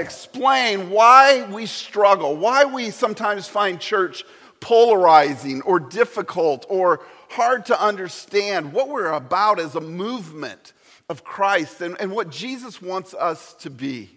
explain 0.00 0.90
why 0.90 1.46
we 1.50 1.66
struggle, 1.66 2.36
why 2.36 2.64
we 2.64 2.90
sometimes 2.90 3.46
find 3.46 3.80
church 3.80 4.24
polarizing 4.60 5.62
or 5.62 5.80
difficult 5.80 6.66
or 6.68 7.00
hard 7.30 7.66
to 7.66 7.80
understand, 7.80 8.72
what 8.72 8.88
we're 8.88 9.12
about 9.12 9.60
as 9.60 9.74
a 9.76 9.80
movement 9.80 10.72
of 11.08 11.24
Christ 11.24 11.80
and, 11.80 11.96
and 12.00 12.12
what 12.12 12.30
Jesus 12.30 12.82
wants 12.82 13.14
us 13.14 13.54
to 13.54 13.70
be. 13.70 14.10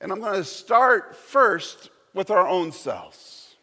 And 0.00 0.10
I'm 0.10 0.20
going 0.20 0.34
to 0.34 0.44
start 0.44 1.16
first 1.16 1.90
with 2.14 2.30
our 2.30 2.46
own 2.46 2.72
selves. 2.72 3.54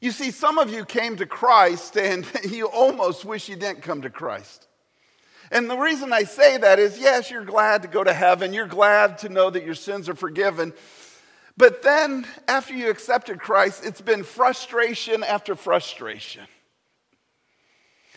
You 0.00 0.10
see, 0.10 0.30
some 0.30 0.58
of 0.58 0.70
you 0.70 0.84
came 0.84 1.16
to 1.16 1.26
Christ 1.26 1.96
and 1.96 2.26
you 2.50 2.66
almost 2.66 3.24
wish 3.24 3.48
you 3.48 3.56
didn't 3.56 3.82
come 3.82 4.02
to 4.02 4.10
Christ. 4.10 4.65
And 5.50 5.70
the 5.70 5.76
reason 5.76 6.12
I 6.12 6.24
say 6.24 6.56
that 6.58 6.78
is 6.78 6.98
yes, 6.98 7.30
you're 7.30 7.44
glad 7.44 7.82
to 7.82 7.88
go 7.88 8.02
to 8.02 8.12
heaven, 8.12 8.52
you're 8.52 8.66
glad 8.66 9.18
to 9.18 9.28
know 9.28 9.50
that 9.50 9.64
your 9.64 9.74
sins 9.74 10.08
are 10.08 10.14
forgiven. 10.14 10.72
But 11.56 11.82
then, 11.82 12.26
after 12.46 12.74
you 12.74 12.90
accepted 12.90 13.40
Christ, 13.40 13.84
it's 13.84 14.02
been 14.02 14.24
frustration 14.24 15.24
after 15.24 15.54
frustration. 15.54 16.44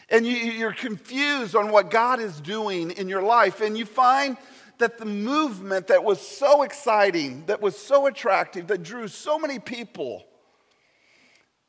And 0.10 0.26
you, 0.26 0.66
are 0.66 0.74
confused 0.74 1.56
on 1.56 1.72
what 1.72 1.92
God 1.92 2.20
is 2.20 2.42
doing 2.42 2.92
in 2.92 3.08
your 3.08 3.22
life. 3.22 3.62
And 3.62 3.78
you 3.78 3.86
find 3.86 4.38
that 4.80 4.98
the 4.98 5.06
movement 5.06 5.88
that 5.88 6.04
was 6.04 6.20
so 6.20 6.64
exciting, 6.64 7.46
that 7.46 7.62
was 7.62 7.78
so 7.78 8.08
attractive, 8.08 8.68
that 8.68 8.84
drew 8.84 9.08
so 9.08 9.38
many 9.38 9.60
people 9.60 10.26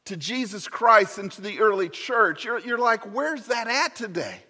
to 0.06 0.16
Jesus 0.16 0.66
Christ 0.66 1.19
and 1.19 1.30
to 1.33 1.42
the 1.42 1.61
early 1.61 1.89
church, 1.89 2.45
you're, 2.45 2.58
you're 2.58 2.78
like, 2.78 3.14
where's 3.14 3.47
that 3.47 3.69
at 3.69 3.95
today? 3.95 4.41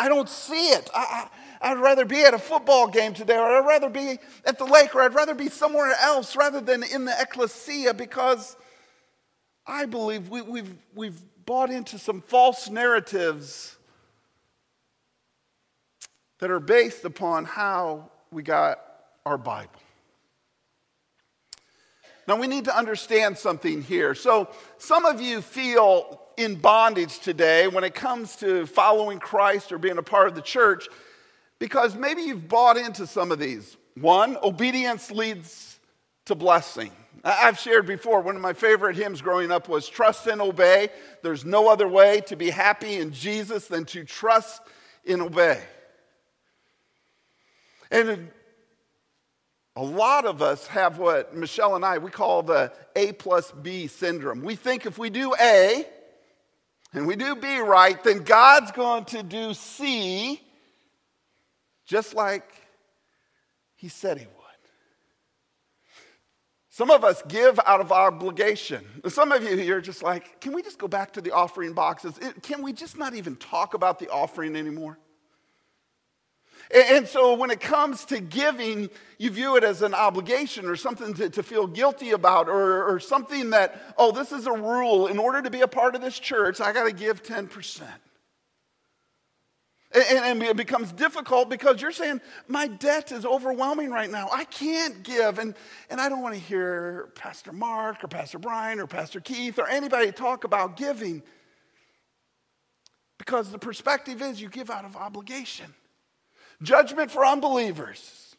I 0.00 0.08
don't 0.08 0.30
see 0.30 0.70
it. 0.70 0.88
I, 0.94 1.28
I, 1.60 1.74
would 1.74 1.82
rather 1.82 2.06
be 2.06 2.22
at 2.22 2.32
a 2.32 2.38
football 2.38 2.88
game 2.88 3.12
today, 3.12 3.36
or 3.36 3.58
I'd 3.58 3.66
rather 3.66 3.90
be 3.90 4.18
at 4.46 4.56
the 4.56 4.64
lake, 4.64 4.94
or 4.94 5.02
I'd 5.02 5.12
rather 5.12 5.34
be 5.34 5.50
somewhere 5.50 5.92
else 6.00 6.34
rather 6.36 6.62
than 6.62 6.82
in 6.82 7.04
the 7.04 7.14
ecclesia 7.20 7.92
because 7.92 8.56
I 9.66 9.84
believe 9.84 10.30
we, 10.30 10.40
we've, 10.40 10.74
we've 10.94 11.20
bought 11.44 11.68
into 11.68 11.98
some 11.98 12.22
false 12.22 12.70
narratives 12.70 13.76
that 16.38 16.50
are 16.50 16.60
based 16.60 17.04
upon 17.04 17.44
how 17.44 18.10
we 18.30 18.42
got 18.42 18.80
our 19.26 19.36
Bible. 19.36 19.68
Now, 22.26 22.36
we 22.36 22.46
need 22.46 22.64
to 22.64 22.74
understand 22.74 23.36
something 23.36 23.82
here. 23.82 24.14
So, 24.14 24.48
some 24.78 25.04
of 25.04 25.20
you 25.20 25.42
feel 25.42 26.22
in 26.42 26.56
bondage 26.56 27.18
today 27.20 27.68
when 27.68 27.84
it 27.84 27.94
comes 27.94 28.36
to 28.36 28.66
following 28.66 29.18
Christ 29.18 29.72
or 29.72 29.78
being 29.78 29.98
a 29.98 30.02
part 30.02 30.28
of 30.28 30.34
the 30.34 30.42
church 30.42 30.88
because 31.58 31.94
maybe 31.94 32.22
you've 32.22 32.48
bought 32.48 32.76
into 32.76 33.06
some 33.06 33.30
of 33.30 33.38
these. 33.38 33.76
One, 33.94 34.36
obedience 34.42 35.10
leads 35.10 35.78
to 36.24 36.34
blessing. 36.34 36.90
I've 37.22 37.58
shared 37.58 37.86
before, 37.86 38.22
one 38.22 38.34
of 38.34 38.40
my 38.40 38.54
favorite 38.54 38.96
hymns 38.96 39.20
growing 39.20 39.50
up 39.50 39.68
was 39.68 39.88
Trust 39.88 40.26
and 40.26 40.40
Obey. 40.40 40.88
There's 41.22 41.44
no 41.44 41.68
other 41.68 41.86
way 41.86 42.22
to 42.22 42.36
be 42.36 42.48
happy 42.48 42.96
in 42.96 43.12
Jesus 43.12 43.66
than 43.68 43.84
to 43.86 44.04
trust 44.04 44.62
and 45.06 45.20
obey. 45.20 45.60
And 47.90 48.30
a 49.76 49.82
lot 49.82 50.24
of 50.24 50.40
us 50.40 50.66
have 50.68 50.98
what 50.98 51.36
Michelle 51.36 51.76
and 51.76 51.84
I, 51.84 51.98
we 51.98 52.10
call 52.10 52.42
the 52.42 52.72
A 52.96 53.12
plus 53.12 53.52
B 53.52 53.86
syndrome. 53.86 54.42
We 54.42 54.54
think 54.54 54.86
if 54.86 54.96
we 54.96 55.10
do 55.10 55.34
A 55.38 55.84
and 56.92 57.06
we 57.06 57.16
do 57.16 57.36
B 57.36 57.58
right, 57.58 58.02
then 58.02 58.24
God's 58.24 58.72
going 58.72 59.04
to 59.06 59.22
do 59.22 59.54
C 59.54 60.40
just 61.86 62.14
like 62.14 62.44
He 63.76 63.88
said 63.88 64.18
He 64.18 64.26
would. 64.26 64.34
Some 66.68 66.90
of 66.90 67.04
us 67.04 67.22
give 67.28 67.60
out 67.66 67.80
of 67.80 67.92
obligation. 67.92 68.84
Some 69.08 69.32
of 69.32 69.42
you 69.42 69.56
here 69.56 69.78
are 69.78 69.80
just 69.82 70.02
like, 70.02 70.40
can 70.40 70.54
we 70.54 70.62
just 70.62 70.78
go 70.78 70.88
back 70.88 71.12
to 71.12 71.20
the 71.20 71.32
offering 71.32 71.74
boxes? 71.74 72.18
Can 72.42 72.62
we 72.62 72.72
just 72.72 72.96
not 72.96 73.14
even 73.14 73.36
talk 73.36 73.74
about 73.74 73.98
the 73.98 74.08
offering 74.08 74.56
anymore? 74.56 74.98
And 76.72 77.08
so 77.08 77.34
when 77.34 77.50
it 77.50 77.60
comes 77.60 78.04
to 78.06 78.20
giving, 78.20 78.90
you 79.18 79.30
view 79.30 79.56
it 79.56 79.64
as 79.64 79.82
an 79.82 79.92
obligation 79.92 80.66
or 80.66 80.76
something 80.76 81.14
to, 81.14 81.28
to 81.30 81.42
feel 81.42 81.66
guilty 81.66 82.12
about 82.12 82.48
or, 82.48 82.84
or 82.84 83.00
something 83.00 83.50
that, 83.50 83.94
oh, 83.98 84.12
this 84.12 84.30
is 84.30 84.46
a 84.46 84.52
rule. 84.52 85.08
In 85.08 85.18
order 85.18 85.42
to 85.42 85.50
be 85.50 85.62
a 85.62 85.68
part 85.68 85.96
of 85.96 86.00
this 86.00 86.18
church, 86.18 86.60
I 86.60 86.72
got 86.72 86.84
to 86.84 86.92
give 86.92 87.24
10%. 87.24 87.82
And, 89.92 90.40
it 90.40 90.56
becomes 90.56 90.92
difficult 90.92 91.50
because 91.50 91.82
you're 91.82 91.90
saying, 91.90 92.20
my 92.46 92.68
debt 92.68 93.10
is 93.10 93.26
overwhelming 93.26 93.90
right 93.90 94.08
now. 94.08 94.28
I 94.32 94.44
can't 94.44 95.02
give. 95.02 95.40
And, 95.40 95.56
and 95.90 96.00
I 96.00 96.08
don't 96.08 96.22
want 96.22 96.36
to 96.36 96.40
hear 96.40 97.10
Pastor 97.16 97.52
Mark 97.52 98.04
or 98.04 98.06
Pastor 98.06 98.38
Brian 98.38 98.78
or 98.78 98.86
Pastor 98.86 99.18
Keith 99.18 99.58
or 99.58 99.66
anybody 99.66 100.12
talk 100.12 100.44
about 100.44 100.76
giving 100.76 101.24
because 103.18 103.50
the 103.50 103.58
perspective 103.58 104.22
is 104.22 104.40
you 104.40 104.48
give 104.48 104.70
out 104.70 104.84
of 104.84 104.94
obligation. 104.94 105.74
Judgment 106.62 107.10
for 107.10 107.24
unbelievers. 107.24 108.36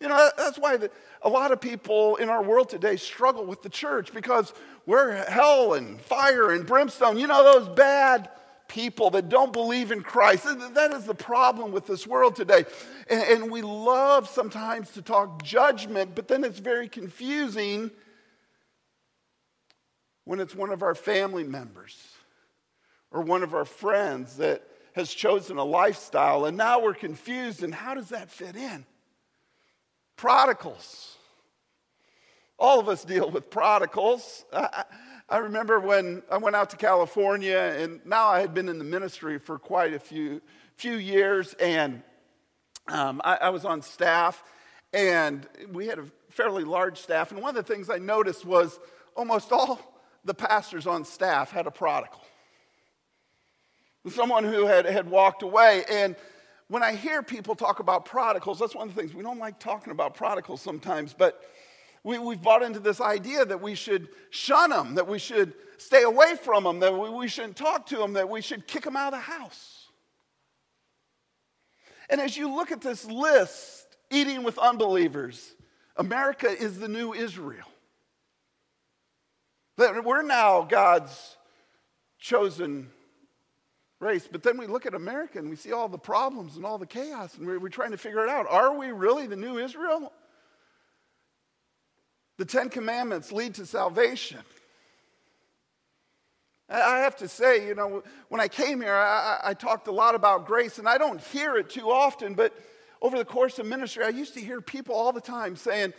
You 0.00 0.08
know, 0.08 0.30
that's 0.36 0.58
why 0.58 0.76
the, 0.76 0.90
a 1.22 1.28
lot 1.28 1.52
of 1.52 1.60
people 1.60 2.16
in 2.16 2.28
our 2.28 2.42
world 2.42 2.68
today 2.68 2.96
struggle 2.96 3.46
with 3.46 3.62
the 3.62 3.70
church 3.70 4.12
because 4.12 4.52
we're 4.84 5.24
hell 5.24 5.72
and 5.74 6.00
fire 6.00 6.50
and 6.50 6.66
brimstone. 6.66 7.18
You 7.18 7.26
know, 7.26 7.42
those 7.42 7.68
bad 7.68 8.28
people 8.68 9.10
that 9.10 9.28
don't 9.28 9.52
believe 9.52 9.92
in 9.92 10.02
Christ. 10.02 10.44
That 10.44 10.92
is 10.92 11.04
the 11.04 11.14
problem 11.14 11.72
with 11.72 11.86
this 11.86 12.06
world 12.06 12.36
today. 12.36 12.64
And, 13.08 13.22
and, 13.22 13.50
we 13.50 13.62
love 13.62 14.28
sometimes 14.28 14.90
to 14.92 15.02
talk 15.02 15.42
judgment, 15.42 16.14
but 16.14 16.28
then 16.28 16.44
it's 16.44 16.58
very 16.58 16.88
confusing 16.88 17.90
when 20.24 20.40
it's 20.40 20.54
one 20.54 20.70
of 20.70 20.82
our 20.82 20.94
family 20.94 21.44
members 21.44 21.96
or 23.12 23.22
one 23.22 23.42
of 23.42 23.54
our 23.54 23.64
friends 23.64 24.36
that 24.38 24.62
has 24.96 25.12
chosen 25.12 25.58
a 25.58 25.64
lifestyle, 25.64 26.46
and 26.46 26.56
now 26.56 26.80
we're 26.80 26.94
confused, 26.94 27.62
and 27.62 27.74
how 27.74 27.94
does 27.94 28.08
that 28.08 28.30
fit 28.30 28.56
in? 28.56 28.86
Prodigals. 30.16 31.16
All 32.58 32.80
of 32.80 32.88
us 32.88 33.04
deal 33.04 33.30
with 33.30 33.50
prodigals. 33.50 34.46
I, 35.28 35.36
remember 35.36 35.78
when 35.78 36.22
I 36.30 36.38
went 36.38 36.56
out 36.56 36.70
to 36.70 36.78
California, 36.78 37.76
and 37.78 38.00
now 38.06 38.28
I 38.28 38.40
had 38.40 38.54
been 38.54 38.70
in 38.70 38.78
the 38.78 38.84
ministry 38.84 39.38
for 39.38 39.58
quite 39.58 39.92
a 39.92 39.98
few, 39.98 40.40
few 40.76 40.94
years, 40.94 41.52
and 41.60 42.02
um, 42.88 43.20
I, 43.22 43.36
I 43.36 43.48
was 43.50 43.66
on 43.66 43.82
staff, 43.82 44.42
and 44.94 45.46
we 45.72 45.88
had 45.88 45.98
a 45.98 46.06
fairly 46.30 46.64
large 46.64 46.98
staff. 46.98 47.32
And 47.32 47.42
one 47.42 47.54
of 47.54 47.66
the 47.66 47.74
things 47.74 47.90
I 47.90 47.98
noticed 47.98 48.46
was 48.46 48.80
almost 49.14 49.52
all 49.52 49.78
the 50.24 50.32
pastors 50.32 50.86
on 50.86 51.04
staff 51.04 51.50
had 51.50 51.66
a 51.66 51.70
prodigal, 51.70 52.22
someone 54.14 54.44
who 54.44 54.66
had, 54.66 54.86
had 54.86 55.08
walked 55.08 55.42
away. 55.42 55.84
And 55.90 56.16
when 56.68 56.82
I 56.82 56.94
hear 56.94 57.22
people 57.22 57.54
talk 57.54 57.80
about 57.80 58.04
prodigals, 58.04 58.58
that's 58.58 58.74
one 58.74 58.88
of 58.88 58.94
the 58.94 59.00
things 59.00 59.14
we 59.14 59.22
don't 59.22 59.38
like 59.38 59.58
talking 59.58 59.92
about 59.92 60.14
prodigals 60.14 60.60
sometimes, 60.60 61.12
but 61.12 61.42
we, 62.02 62.18
we've 62.18 62.42
bought 62.42 62.62
into 62.62 62.78
this 62.78 63.00
idea 63.00 63.44
that 63.44 63.60
we 63.60 63.74
should 63.74 64.08
shun 64.30 64.70
them, 64.70 64.94
that 64.94 65.08
we 65.08 65.18
should 65.18 65.54
stay 65.78 66.02
away 66.02 66.36
from 66.36 66.64
them, 66.64 66.80
that 66.80 66.96
we, 66.96 67.10
we 67.10 67.28
shouldn't 67.28 67.56
talk 67.56 67.86
to 67.86 67.96
them, 67.96 68.12
that 68.14 68.28
we 68.28 68.40
should 68.40 68.66
kick 68.66 68.84
them 68.84 68.96
out 68.96 69.12
of 69.12 69.18
the 69.18 69.24
house. 69.24 69.88
And 72.08 72.20
as 72.20 72.36
you 72.36 72.54
look 72.54 72.70
at 72.70 72.80
this 72.80 73.04
list, 73.04 73.96
eating 74.10 74.44
with 74.44 74.58
unbelievers, 74.58 75.54
America 75.96 76.48
is 76.48 76.78
the 76.78 76.88
new 76.88 77.12
Israel. 77.12 77.66
That 79.78 80.04
we're 80.04 80.22
now 80.22 80.62
God's 80.62 81.36
chosen 82.18 82.90
race. 84.00 84.28
But 84.30 84.42
then 84.42 84.58
we 84.58 84.66
look 84.66 84.86
at 84.86 84.94
America 84.94 85.38
and 85.38 85.48
we 85.48 85.56
see 85.56 85.72
all 85.72 85.88
the 85.88 85.98
problems 85.98 86.56
and 86.56 86.64
all 86.64 86.78
the 86.78 86.86
chaos, 86.86 87.36
and 87.36 87.46
we're, 87.46 87.58
we're 87.58 87.68
trying 87.68 87.92
to 87.92 87.98
figure 87.98 88.22
it 88.24 88.28
out. 88.28 88.46
Are 88.48 88.76
we 88.76 88.88
really 88.88 89.26
the 89.26 89.36
new 89.36 89.58
Israel? 89.58 90.12
The 92.38 92.44
Ten 92.44 92.68
Commandments 92.68 93.32
lead 93.32 93.54
to 93.54 93.66
salvation. 93.66 94.40
I 96.68 96.98
have 96.98 97.16
to 97.18 97.28
say, 97.28 97.66
you 97.66 97.76
know, 97.76 98.02
when 98.28 98.40
I 98.40 98.48
came 98.48 98.80
here, 98.80 98.92
I, 98.92 99.38
I, 99.44 99.54
talked 99.54 99.86
a 99.86 99.92
lot 99.92 100.16
about 100.16 100.46
grace, 100.46 100.78
and 100.78 100.88
I 100.88 100.98
don't 100.98 101.20
hear 101.20 101.56
it 101.56 101.70
too 101.70 101.92
often, 101.92 102.34
but 102.34 102.52
over 103.00 103.16
the 103.16 103.24
course 103.24 103.60
of 103.60 103.66
ministry, 103.66 104.04
I 104.04 104.08
used 104.08 104.34
to 104.34 104.40
hear 104.40 104.60
people 104.60 104.96
all 104.96 105.12
the 105.12 105.20
time 105.20 105.54
saying, 105.54 105.94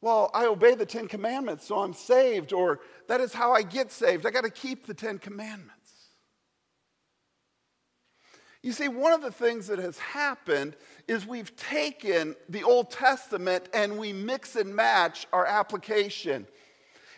Well, 0.00 0.32
I 0.34 0.46
obey 0.46 0.74
the 0.74 0.84
Ten 0.84 1.06
Commandments, 1.06 1.64
so 1.64 1.78
I'm 1.78 1.94
saved, 1.94 2.52
or 2.52 2.80
that 3.06 3.20
is 3.20 3.32
how 3.32 3.52
I 3.52 3.62
get 3.62 3.92
saved. 3.92 4.26
I 4.26 4.30
got 4.30 4.42
to 4.42 4.50
keep 4.50 4.84
the 4.86 4.94
Ten 4.94 5.18
Commandments. 5.18 5.77
You 8.62 8.72
see, 8.72 8.88
one 8.88 9.12
of 9.12 9.22
the 9.22 9.30
things 9.30 9.68
that 9.68 9.78
has 9.78 9.98
happened 9.98 10.76
is 11.06 11.26
we've 11.26 11.54
taken 11.56 12.34
the 12.48 12.64
Old 12.64 12.90
Testament 12.90 13.68
and 13.72 13.98
we 13.98 14.12
mix 14.12 14.56
and 14.56 14.74
match 14.74 15.26
our 15.32 15.46
application. 15.46 16.46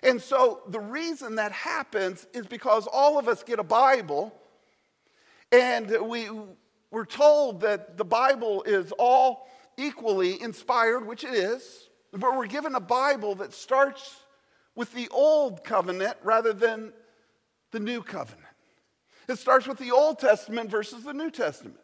And 0.02 0.20
so 0.20 0.60
the 0.68 0.80
reason 0.80 1.36
that 1.36 1.52
happens 1.52 2.26
is 2.34 2.46
because 2.46 2.86
all 2.86 3.18
of 3.18 3.26
us 3.28 3.42
get 3.42 3.58
a 3.58 3.64
Bible 3.64 4.34
and 5.52 5.90
we, 6.08 6.28
we're 6.90 7.06
told 7.06 7.62
that 7.62 7.96
the 7.96 8.04
Bible 8.04 8.62
is 8.62 8.92
all 8.92 9.48
equally 9.76 10.40
inspired, 10.40 11.06
which 11.06 11.24
it 11.24 11.34
is, 11.34 11.88
but 12.12 12.36
we're 12.36 12.46
given 12.46 12.74
a 12.74 12.80
Bible 12.80 13.34
that 13.36 13.52
starts 13.52 14.24
with 14.74 14.92
the 14.94 15.08
old 15.10 15.64
covenant 15.64 16.16
rather 16.22 16.52
than 16.52 16.92
the 17.72 17.80
new 17.80 18.02
covenant. 18.02 18.49
It 19.30 19.38
starts 19.38 19.68
with 19.68 19.78
the 19.78 19.92
Old 19.92 20.18
Testament 20.18 20.68
versus 20.70 21.04
the 21.04 21.12
New 21.12 21.30
Testament. 21.30 21.78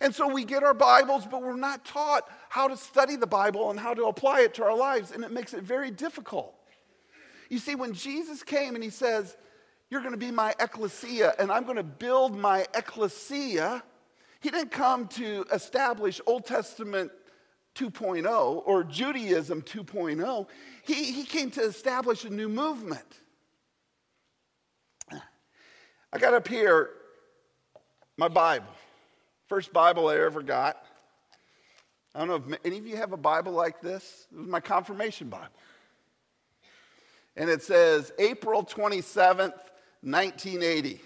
And 0.00 0.14
so 0.14 0.26
we 0.26 0.44
get 0.46 0.62
our 0.62 0.72
Bibles, 0.72 1.26
but 1.26 1.42
we're 1.42 1.54
not 1.54 1.84
taught 1.84 2.26
how 2.48 2.66
to 2.66 2.78
study 2.78 3.16
the 3.16 3.26
Bible 3.26 3.70
and 3.70 3.78
how 3.78 3.92
to 3.92 4.06
apply 4.06 4.40
it 4.40 4.54
to 4.54 4.64
our 4.64 4.76
lives, 4.76 5.12
and 5.12 5.22
it 5.22 5.30
makes 5.30 5.52
it 5.52 5.62
very 5.62 5.90
difficult. 5.90 6.54
You 7.50 7.58
see, 7.58 7.74
when 7.74 7.92
Jesus 7.92 8.42
came 8.42 8.74
and 8.74 8.82
he 8.82 8.88
says, 8.88 9.36
You're 9.90 10.00
going 10.00 10.12
to 10.12 10.18
be 10.18 10.30
my 10.30 10.54
ecclesia, 10.58 11.34
and 11.38 11.52
I'm 11.52 11.64
going 11.64 11.76
to 11.76 11.82
build 11.82 12.34
my 12.34 12.66
ecclesia, 12.74 13.82
he 14.40 14.50
didn't 14.50 14.70
come 14.70 15.08
to 15.08 15.44
establish 15.52 16.22
Old 16.26 16.46
Testament 16.46 17.12
2.0 17.74 18.62
or 18.64 18.82
Judaism 18.84 19.60
2.0. 19.60 20.46
He, 20.86 21.12
he 21.12 21.24
came 21.24 21.50
to 21.50 21.60
establish 21.60 22.24
a 22.24 22.30
new 22.30 22.48
movement. 22.48 23.20
I 26.14 26.18
got 26.18 26.32
up 26.32 26.46
here 26.46 26.90
my 28.16 28.28
Bible. 28.28 28.68
First 29.48 29.72
Bible 29.72 30.06
I 30.06 30.16
ever 30.18 30.44
got. 30.44 30.76
I 32.14 32.20
don't 32.20 32.28
know 32.28 32.54
if 32.54 32.60
any 32.64 32.78
of 32.78 32.86
you 32.86 32.96
have 32.96 33.12
a 33.12 33.16
Bible 33.16 33.50
like 33.50 33.80
this. 33.80 34.28
It 34.30 34.38
was 34.38 34.46
my 34.46 34.60
confirmation 34.60 35.28
Bible. 35.28 35.48
And 37.34 37.50
it 37.50 37.62
says 37.62 38.12
April 38.20 38.62
27th, 38.62 39.58
1980. 40.02 41.00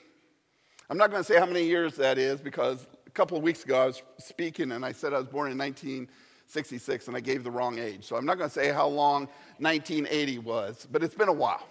I'm 0.90 0.98
not 0.98 1.10
going 1.10 1.22
to 1.22 1.26
say 1.26 1.38
how 1.38 1.46
many 1.46 1.64
years 1.64 1.96
that 1.96 2.18
is 2.18 2.42
because 2.42 2.86
a 3.06 3.10
couple 3.10 3.38
of 3.38 3.42
weeks 3.42 3.64
ago 3.64 3.80
I 3.80 3.86
was 3.86 4.02
speaking 4.18 4.72
and 4.72 4.84
I 4.84 4.92
said 4.92 5.14
I 5.14 5.18
was 5.20 5.28
born 5.28 5.50
in 5.50 5.56
1966 5.56 7.08
and 7.08 7.16
I 7.16 7.20
gave 7.20 7.44
the 7.44 7.50
wrong 7.50 7.78
age. 7.78 8.04
So 8.04 8.16
I'm 8.16 8.26
not 8.26 8.36
going 8.36 8.50
to 8.50 8.54
say 8.54 8.70
how 8.72 8.88
long 8.88 9.26
1980 9.56 10.40
was, 10.40 10.86
but 10.92 11.02
it's 11.02 11.14
been 11.14 11.28
a 11.28 11.32
while. 11.32 11.66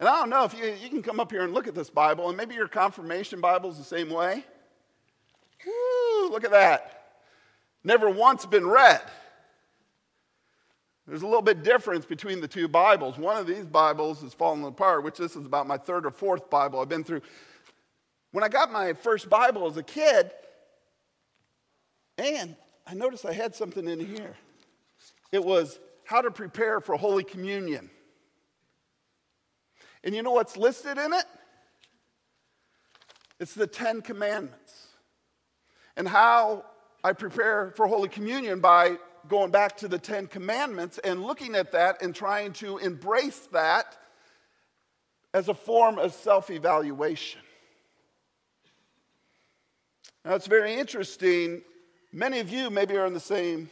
And 0.00 0.08
I 0.08 0.20
don't 0.20 0.30
know 0.30 0.44
if 0.44 0.54
you, 0.54 0.64
you 0.80 0.88
can 0.88 1.02
come 1.02 1.18
up 1.18 1.30
here 1.30 1.42
and 1.42 1.52
look 1.52 1.66
at 1.66 1.74
this 1.74 1.90
Bible, 1.90 2.28
and 2.28 2.36
maybe 2.36 2.54
your 2.54 2.68
confirmation 2.68 3.40
Bible 3.40 3.70
is 3.70 3.78
the 3.78 3.84
same 3.84 4.10
way. 4.10 4.44
Look 6.30 6.44
at 6.44 6.50
that. 6.52 6.94
Never 7.82 8.08
once 8.10 8.46
been 8.46 8.66
read. 8.66 9.02
There's 11.06 11.22
a 11.22 11.26
little 11.26 11.42
bit 11.42 11.62
difference 11.62 12.04
between 12.04 12.40
the 12.40 12.48
two 12.48 12.68
Bibles. 12.68 13.16
One 13.16 13.38
of 13.38 13.46
these 13.46 13.64
Bibles 13.64 14.22
is 14.22 14.34
falling 14.34 14.62
apart, 14.64 15.04
which 15.04 15.16
this 15.16 15.36
is 15.36 15.46
about 15.46 15.66
my 15.66 15.78
third 15.78 16.04
or 16.04 16.10
fourth 16.10 16.50
Bible 16.50 16.80
I've 16.80 16.88
been 16.88 17.02
through. 17.02 17.22
When 18.32 18.44
I 18.44 18.48
got 18.48 18.70
my 18.70 18.92
first 18.92 19.30
Bible 19.30 19.66
as 19.66 19.78
a 19.78 19.82
kid, 19.82 20.30
and 22.18 22.54
I 22.86 22.94
noticed 22.94 23.24
I 23.24 23.32
had 23.32 23.54
something 23.54 23.88
in 23.88 24.00
here. 24.00 24.36
It 25.32 25.42
was 25.42 25.78
how 26.04 26.20
to 26.20 26.30
prepare 26.30 26.80
for 26.80 26.96
Holy 26.96 27.24
Communion. 27.24 27.88
And 30.04 30.14
you 30.14 30.22
know 30.22 30.32
what's 30.32 30.56
listed 30.56 30.98
in 30.98 31.12
it? 31.12 31.24
It's 33.40 33.54
the 33.54 33.66
Ten 33.66 34.00
Commandments. 34.00 34.86
And 35.96 36.08
how 36.08 36.64
I 37.02 37.12
prepare 37.12 37.72
for 37.76 37.86
Holy 37.86 38.08
Communion 38.08 38.60
by 38.60 38.98
going 39.28 39.50
back 39.50 39.76
to 39.78 39.88
the 39.88 39.98
Ten 39.98 40.26
Commandments 40.26 40.98
and 40.98 41.22
looking 41.22 41.54
at 41.54 41.72
that 41.72 42.02
and 42.02 42.14
trying 42.14 42.52
to 42.54 42.78
embrace 42.78 43.48
that 43.52 43.96
as 45.34 45.48
a 45.48 45.54
form 45.54 45.98
of 45.98 46.12
self 46.12 46.50
evaluation. 46.50 47.40
Now, 50.24 50.34
it's 50.34 50.46
very 50.46 50.74
interesting. 50.74 51.62
Many 52.12 52.40
of 52.40 52.50
you 52.50 52.70
maybe 52.70 52.96
are 52.96 53.06
in 53.06 53.14
the 53.14 53.20
same 53.20 53.70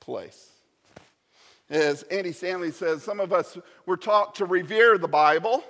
place. 0.00 0.51
As 1.72 2.02
Andy 2.02 2.32
Stanley 2.32 2.70
says, 2.70 3.02
some 3.02 3.18
of 3.18 3.32
us 3.32 3.56
were 3.86 3.96
taught 3.96 4.34
to 4.34 4.44
revere 4.44 4.98
the 4.98 5.08
Bible, 5.08 5.64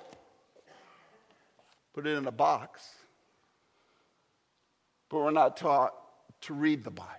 put 1.95 2.09
it 2.09 2.19
in 2.19 2.27
a 2.27 2.33
box, 2.33 2.83
but 5.09 5.19
we're 5.19 5.31
not 5.31 5.57
taught 5.57 5.95
to 6.41 6.55
read 6.55 6.83
the 6.83 6.91
Bible. 6.91 7.13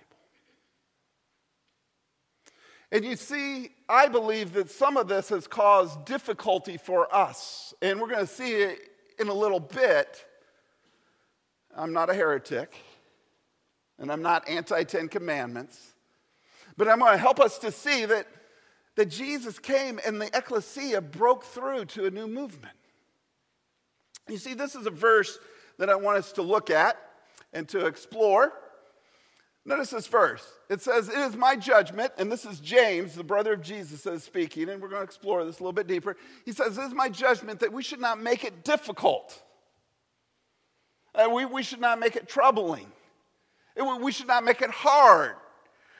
And 2.92 3.06
you 3.06 3.16
see, 3.16 3.70
I 3.88 4.06
believe 4.06 4.52
that 4.52 4.70
some 4.70 4.98
of 4.98 5.08
this 5.08 5.30
has 5.30 5.46
caused 5.46 6.04
difficulty 6.04 6.76
for 6.76 7.12
us, 7.12 7.72
and 7.80 7.98
we're 7.98 8.10
going 8.10 8.26
to 8.26 8.26
see 8.26 8.52
it 8.52 8.80
in 9.18 9.28
a 9.28 9.34
little 9.34 9.60
bit. 9.60 10.22
I'm 11.74 11.94
not 11.94 12.10
a 12.10 12.14
heretic, 12.14 12.76
and 13.98 14.12
I'm 14.12 14.20
not 14.20 14.46
anti 14.46 14.84
Ten 14.84 15.08
Commandments, 15.08 15.94
but 16.76 16.86
I'm 16.86 16.98
going 16.98 17.12
to 17.12 17.18
help 17.18 17.40
us 17.40 17.56
to 17.60 17.72
see 17.72 18.04
that 18.04 18.26
that 18.96 19.06
Jesus 19.06 19.58
came 19.58 19.98
and 20.06 20.20
the 20.20 20.26
ecclesia 20.36 21.00
broke 21.00 21.44
through 21.44 21.86
to 21.86 22.06
a 22.06 22.10
new 22.10 22.26
movement. 22.26 22.76
You 24.28 24.38
see, 24.38 24.54
this 24.54 24.74
is 24.74 24.86
a 24.86 24.90
verse 24.90 25.38
that 25.78 25.90
I 25.90 25.96
want 25.96 26.18
us 26.18 26.32
to 26.32 26.42
look 26.42 26.70
at 26.70 26.96
and 27.52 27.68
to 27.70 27.86
explore. 27.86 28.52
Notice 29.66 29.90
this 29.90 30.06
verse. 30.06 30.46
It 30.68 30.80
says, 30.82 31.08
It 31.08 31.18
is 31.18 31.36
my 31.36 31.56
judgment, 31.56 32.12
and 32.18 32.30
this 32.30 32.44
is 32.44 32.60
James, 32.60 33.14
the 33.14 33.24
brother 33.24 33.54
of 33.54 33.62
Jesus, 33.62 34.02
that 34.02 34.12
is 34.12 34.22
speaking, 34.22 34.68
and 34.68 34.80
we're 34.80 34.88
going 34.88 35.00
to 35.00 35.04
explore 35.04 35.44
this 35.44 35.58
a 35.58 35.62
little 35.62 35.72
bit 35.72 35.86
deeper. 35.86 36.16
He 36.44 36.52
says, 36.52 36.78
It 36.78 36.82
is 36.82 36.94
my 36.94 37.08
judgment 37.08 37.60
that 37.60 37.72
we 37.72 37.82
should 37.82 38.00
not 38.00 38.20
make 38.20 38.44
it 38.44 38.64
difficult. 38.64 39.42
And 41.14 41.32
we, 41.32 41.44
we 41.46 41.62
should 41.62 41.80
not 41.80 41.98
make 41.98 42.16
it 42.16 42.28
troubling. 42.28 42.86
we 44.00 44.12
should 44.12 44.26
not 44.26 44.44
make 44.44 44.62
it 44.62 44.70
hard 44.70 45.36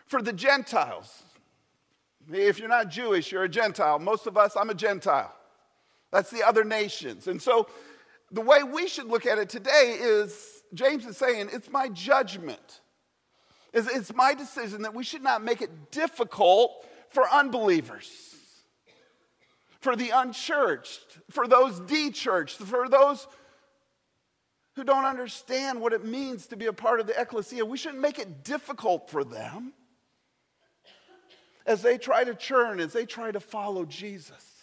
for 0.06 0.20
the 0.20 0.32
Gentiles. 0.32 1.22
If 2.32 2.58
you're 2.58 2.68
not 2.68 2.90
Jewish, 2.90 3.30
you're 3.32 3.44
a 3.44 3.48
Gentile. 3.48 3.98
Most 3.98 4.26
of 4.26 4.36
us, 4.36 4.56
I'm 4.56 4.70
a 4.70 4.74
Gentile. 4.74 5.34
That's 6.10 6.30
the 6.30 6.42
other 6.42 6.64
nations. 6.64 7.26
And 7.26 7.40
so 7.40 7.68
the 8.30 8.40
way 8.40 8.62
we 8.62 8.88
should 8.88 9.06
look 9.06 9.26
at 9.26 9.38
it 9.38 9.48
today 9.48 9.96
is 10.00 10.62
James 10.72 11.04
is 11.06 11.16
saying, 11.16 11.50
it's 11.52 11.70
my 11.70 11.88
judgment. 11.88 12.80
It's, 13.72 13.88
it's 13.88 14.14
my 14.14 14.34
decision 14.34 14.82
that 14.82 14.94
we 14.94 15.04
should 15.04 15.22
not 15.22 15.42
make 15.42 15.60
it 15.60 15.90
difficult 15.90 16.86
for 17.10 17.28
unbelievers, 17.30 18.08
for 19.80 19.96
the 19.96 20.10
unchurched, 20.10 21.18
for 21.30 21.46
those 21.46 21.80
de-churched, 21.80 22.56
for 22.56 22.88
those 22.88 23.26
who 24.74 24.84
don't 24.84 25.04
understand 25.04 25.80
what 25.80 25.92
it 25.92 26.04
means 26.04 26.46
to 26.46 26.56
be 26.56 26.66
a 26.66 26.72
part 26.72 27.00
of 27.00 27.06
the 27.06 27.20
ecclesia. 27.20 27.64
We 27.64 27.76
shouldn't 27.76 28.00
make 28.00 28.18
it 28.18 28.42
difficult 28.42 29.10
for 29.10 29.22
them 29.22 29.72
as 31.66 31.82
they 31.82 31.98
try 31.98 32.24
to 32.24 32.34
churn, 32.34 32.80
as 32.80 32.92
they 32.92 33.06
try 33.06 33.30
to 33.30 33.40
follow 33.40 33.84
Jesus. 33.84 34.54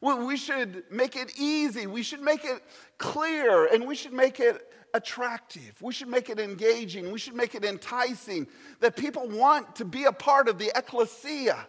We 0.00 0.36
should 0.36 0.84
make 0.90 1.14
it 1.14 1.32
easy. 1.38 1.86
We 1.86 2.02
should 2.02 2.22
make 2.22 2.44
it 2.44 2.60
clear 2.98 3.66
and 3.66 3.86
we 3.86 3.94
should 3.94 4.12
make 4.12 4.40
it 4.40 4.68
attractive. 4.94 5.80
We 5.80 5.92
should 5.92 6.08
make 6.08 6.28
it 6.28 6.40
engaging. 6.40 7.12
We 7.12 7.18
should 7.18 7.36
make 7.36 7.54
it 7.54 7.64
enticing 7.64 8.48
that 8.80 8.96
people 8.96 9.28
want 9.28 9.76
to 9.76 9.84
be 9.84 10.04
a 10.04 10.12
part 10.12 10.48
of 10.48 10.58
the 10.58 10.72
ecclesia 10.74 11.66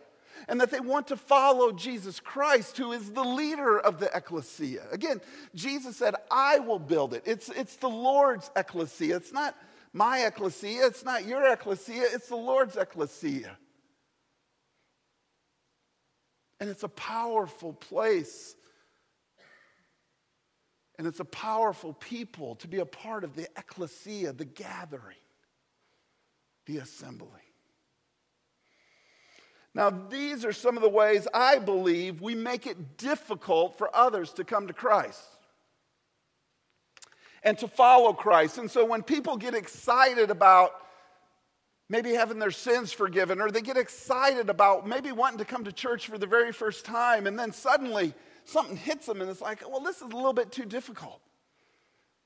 and 0.48 0.60
that 0.60 0.72
they 0.72 0.80
want 0.80 1.08
to 1.08 1.16
follow 1.16 1.72
Jesus 1.72 2.20
Christ, 2.20 2.78
who 2.78 2.92
is 2.92 3.12
the 3.12 3.24
leader 3.24 3.80
of 3.80 4.00
the 4.00 4.10
ecclesia. 4.16 4.84
Again, 4.92 5.22
Jesus 5.56 5.96
said, 5.96 6.16
I 6.32 6.60
will 6.60 6.80
build 6.80 7.14
it. 7.14 7.24
It's, 7.26 7.50
it's 7.50 7.76
the 7.78 7.90
Lord's 7.90 8.50
ecclesia. 8.56 9.16
It's 9.16 9.32
not 9.32 9.56
my 9.94 10.26
ecclesia. 10.26 10.88
It's 10.88 11.06
not 11.06 11.26
your 11.26 11.52
ecclesia. 11.52 12.04
It's 12.12 12.30
the 12.30 12.36
Lord's 12.36 12.76
ecclesia. 12.76 13.58
And 16.64 16.72
it's 16.72 16.84
a 16.84 16.88
powerful 16.88 17.74
place. 17.74 18.56
And 20.98 21.06
it's 21.06 21.20
a 21.20 21.26
powerful 21.26 21.92
people 21.92 22.56
to 22.56 22.70
be 22.70 22.80
a 22.80 22.86
part 22.86 23.26
of 23.26 23.36
the 23.36 23.50
ecclesia, 23.58 24.32
the 24.32 24.46
gathering, 24.46 25.18
the 26.66 26.78
assembly. 26.78 27.28
Now, 29.76 29.90
these 29.90 30.46
are 30.46 30.54
some 30.54 30.78
of 30.78 30.84
the 30.84 30.88
ways 30.88 31.28
I 31.34 31.60
believe 31.60 32.22
we 32.22 32.34
make 32.34 32.66
it 32.66 32.96
difficult 32.96 33.78
for 33.78 33.94
others 33.94 34.32
to 34.36 34.46
come 34.46 34.68
to 34.68 34.74
Christ 34.74 35.20
and 37.44 37.58
to 37.58 37.68
follow 37.68 38.14
Christ. 38.14 38.58
And 38.58 38.72
so 38.72 38.86
when 38.86 39.04
people 39.04 39.36
get 39.36 39.54
excited 39.54 40.32
about 40.32 40.72
maybe 41.90 42.14
having 42.14 42.40
their 42.40 42.52
sins 42.52 42.92
forgiven, 42.92 43.42
or 43.42 43.52
they 43.52 43.62
get 43.62 43.78
excited 43.78 44.50
about 44.50 44.88
maybe 44.88 45.12
wanting 45.12 45.38
to 45.38 45.46
come 45.46 45.64
to 45.64 45.72
church 45.72 46.08
for 46.08 46.18
the 46.18 46.28
very 46.28 46.52
first 46.52 46.86
time, 46.86 47.28
and 47.28 47.38
then 47.38 47.52
suddenly 47.52 48.14
something 48.46 48.76
hits 48.76 49.06
them, 49.06 49.22
and 49.22 49.30
it's 49.30 49.42
like, 49.42 49.70
well, 49.70 49.82
this 49.82 49.98
is 49.98 50.04
a 50.04 50.16
little 50.16 50.34
bit 50.34 50.52
too 50.52 50.66
difficult. 50.66 51.22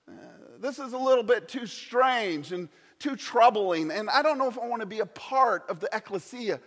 Uh, 0.07 0.13
this 0.59 0.79
is 0.79 0.93
a 0.93 0.97
little 0.97 1.23
bit 1.23 1.47
too 1.47 1.65
strange 1.65 2.51
and 2.51 2.69
too 2.99 3.15
troubling, 3.15 3.91
and 3.91 4.09
I 4.09 4.21
don't 4.21 4.37
know 4.37 4.47
if 4.47 4.57
I 4.57 4.65
want 4.67 4.81
to 4.81 4.87
be 4.87 4.99
a 4.99 5.05
part 5.05 5.65
of 5.69 5.79
the 5.79 5.89
ecclesia. 5.93 6.59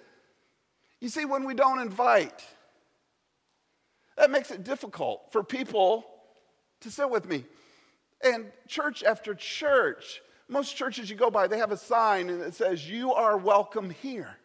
You 1.01 1.09
see, 1.09 1.25
when 1.25 1.45
we 1.45 1.55
don't 1.55 1.81
invite, 1.81 2.45
that 4.17 4.31
makes 4.31 4.51
it 4.51 4.63
difficult 4.63 5.33
for 5.33 5.43
people 5.43 6.05
to 6.81 6.91
sit 6.91 7.09
with 7.09 7.27
me. 7.27 7.45
And 8.23 8.53
church 8.69 9.03
after 9.03 9.35
church, 9.35 10.21
most 10.51 10.77
churches 10.77 11.09
you 11.09 11.17
go 11.17 11.31
by, 11.31 11.47
they 11.47 11.59
have 11.59 11.73
a 11.73 11.77
sign 11.77 12.29
and 12.29 12.43
it 12.43 12.55
says, 12.55 12.89
You 12.89 13.15
are 13.15 13.37
welcome 13.37 13.91
here. 13.91 14.37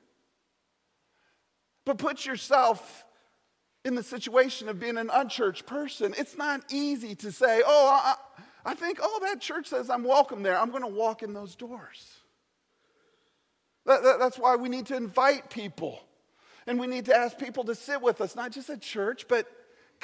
But 1.85 1.97
put 1.97 2.25
yourself 2.25 3.03
in 3.83 3.95
the 3.95 4.03
situation 4.03 4.69
of 4.69 4.79
being 4.79 4.97
an 4.97 5.09
unchurched 5.11 5.65
person. 5.65 6.13
It's 6.17 6.37
not 6.37 6.61
easy 6.71 7.15
to 7.15 7.31
say, 7.31 7.61
Oh, 7.65 7.89
I, 7.89 8.15
I 8.65 8.73
think, 8.73 8.99
oh, 9.01 9.19
that 9.23 9.39
church 9.41 9.67
says 9.67 9.89
I'm 9.89 10.03
welcome 10.03 10.41
there. 10.41 10.57
I'm 10.57 10.71
going 10.71 10.81
to 10.81 10.87
walk 10.87 11.21
in 11.21 11.33
those 11.33 11.55
doors. 11.55 12.17
That, 13.85 14.01
that, 14.03 14.19
that's 14.19 14.39
why 14.39 14.55
we 14.55 14.69
need 14.69 14.87
to 14.87 14.95
invite 14.95 15.49
people. 15.51 15.99
And 16.65 16.79
we 16.79 16.87
need 16.87 17.05
to 17.05 17.15
ask 17.15 17.37
people 17.37 17.63
to 17.65 17.75
sit 17.75 18.01
with 18.01 18.21
us, 18.21 18.35
not 18.35 18.51
just 18.51 18.71
at 18.71 18.81
church, 18.81 19.27
but 19.27 19.47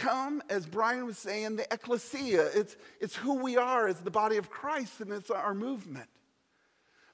come, 0.02 0.42
as 0.50 0.66
Brian 0.66 1.06
was 1.06 1.18
saying, 1.18 1.58
the 1.58 1.72
ecclesia. 1.72 2.50
It's, 2.56 2.76
it's 3.00 3.16
who 3.16 3.36
we 3.36 3.56
are 3.56 3.88
as 3.88 4.00
the 4.00 4.12
body 4.12 4.38
of 4.38 4.50
Christ, 4.50 5.00
and 5.00 5.12
it's 5.12 5.30
our 5.30 5.54
movement. 5.54 6.10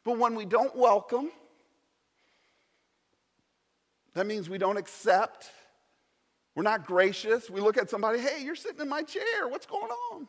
But 0.05 0.17
when 0.17 0.35
we 0.35 0.45
don't 0.45 0.75
welcome, 0.75 1.29
that 4.13 4.25
means 4.25 4.49
we 4.49 4.57
don't 4.57 4.77
accept. 4.77 5.51
We're 6.55 6.63
not 6.63 6.87
gracious. 6.87 7.49
We 7.49 7.59
look 7.59 7.77
at 7.77 7.89
somebody, 7.89 8.19
hey, 8.19 8.41
you're 8.43 8.55
sitting 8.55 8.79
in 8.79 8.89
my 8.89 9.03
chair. 9.03 9.47
What's 9.49 9.65
going 9.65 9.91
on? 10.13 10.27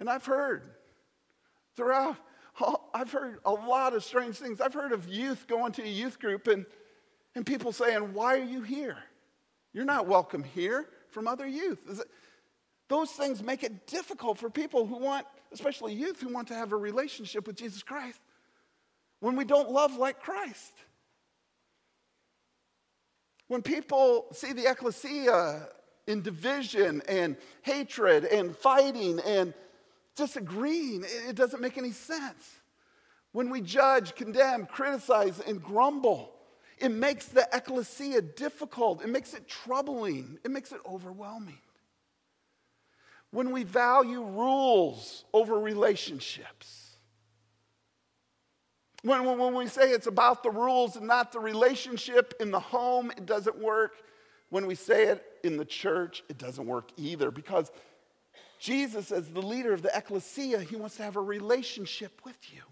And 0.00 0.08
I've 0.08 0.24
heard 0.24 0.70
throughout, 1.76 2.16
I've 2.94 3.12
heard 3.12 3.40
a 3.44 3.52
lot 3.52 3.94
of 3.94 4.02
strange 4.02 4.36
things. 4.36 4.60
I've 4.60 4.74
heard 4.74 4.92
of 4.92 5.06
youth 5.06 5.46
going 5.46 5.72
to 5.72 5.82
a 5.82 5.88
youth 5.88 6.18
group 6.18 6.46
and 6.46 6.64
and 7.34 7.44
people 7.46 7.72
saying, 7.72 8.14
Why 8.14 8.38
are 8.38 8.44
you 8.44 8.62
here? 8.62 8.96
You're 9.72 9.84
not 9.84 10.06
welcome 10.06 10.42
here 10.42 10.86
from 11.10 11.28
other 11.28 11.46
youth. 11.46 11.78
Those 12.88 13.10
things 13.10 13.42
make 13.42 13.62
it 13.62 13.86
difficult 13.86 14.38
for 14.38 14.48
people 14.48 14.86
who 14.86 14.96
want, 14.96 15.26
especially 15.52 15.94
youth, 15.94 16.20
who 16.20 16.32
want 16.32 16.48
to 16.48 16.54
have 16.54 16.72
a 16.72 16.76
relationship 16.76 17.46
with 17.46 17.56
Jesus 17.56 17.82
Christ 17.82 18.18
when 19.20 19.36
we 19.36 19.44
don't 19.44 19.70
love 19.70 19.96
like 19.96 20.20
Christ. 20.20 20.72
When 23.48 23.62
people 23.62 24.26
see 24.32 24.52
the 24.52 24.70
ecclesia 24.70 25.68
in 26.06 26.22
division 26.22 27.02
and 27.08 27.36
hatred 27.62 28.24
and 28.24 28.56
fighting 28.56 29.20
and 29.20 29.54
disagreeing, 30.16 31.04
it 31.28 31.34
doesn't 31.34 31.60
make 31.60 31.78
any 31.78 31.92
sense. 31.92 32.56
When 33.32 33.50
we 33.50 33.60
judge, 33.60 34.14
condemn, 34.14 34.66
criticize, 34.66 35.40
and 35.40 35.62
grumble, 35.62 36.32
it 36.80 36.90
makes 36.90 37.26
the 37.26 37.48
ecclesia 37.52 38.22
difficult. 38.22 39.02
It 39.02 39.08
makes 39.08 39.34
it 39.34 39.48
troubling. 39.48 40.38
It 40.44 40.50
makes 40.50 40.72
it 40.72 40.80
overwhelming. 40.86 41.58
When 43.30 43.52
we 43.52 43.62
value 43.64 44.22
rules 44.22 45.24
over 45.32 45.58
relationships, 45.58 46.96
when, 49.02 49.24
when, 49.38 49.54
we 49.54 49.68
say 49.68 49.90
it's 49.90 50.06
about 50.06 50.42
the 50.42 50.50
rules 50.50 50.96
and 50.96 51.06
not 51.06 51.32
the 51.32 51.38
relationship 51.38 52.34
in 52.40 52.50
the 52.50 52.60
home, 52.60 53.10
it 53.12 53.26
doesn't 53.26 53.58
work. 53.58 53.92
When 54.50 54.66
we 54.66 54.74
say 54.74 55.04
it 55.04 55.24
in 55.44 55.56
the 55.56 55.64
church, 55.64 56.24
it 56.28 56.38
doesn't 56.38 56.66
work 56.66 56.90
either 56.96 57.30
because 57.30 57.70
Jesus, 58.58 59.12
as 59.12 59.28
the 59.28 59.42
leader 59.42 59.72
of 59.72 59.82
the 59.82 59.96
ecclesia, 59.96 60.60
he 60.60 60.74
wants 60.74 60.96
to 60.96 61.04
have 61.04 61.16
a 61.16 61.20
relationship 61.20 62.20
with 62.24 62.36
you. 62.52 62.62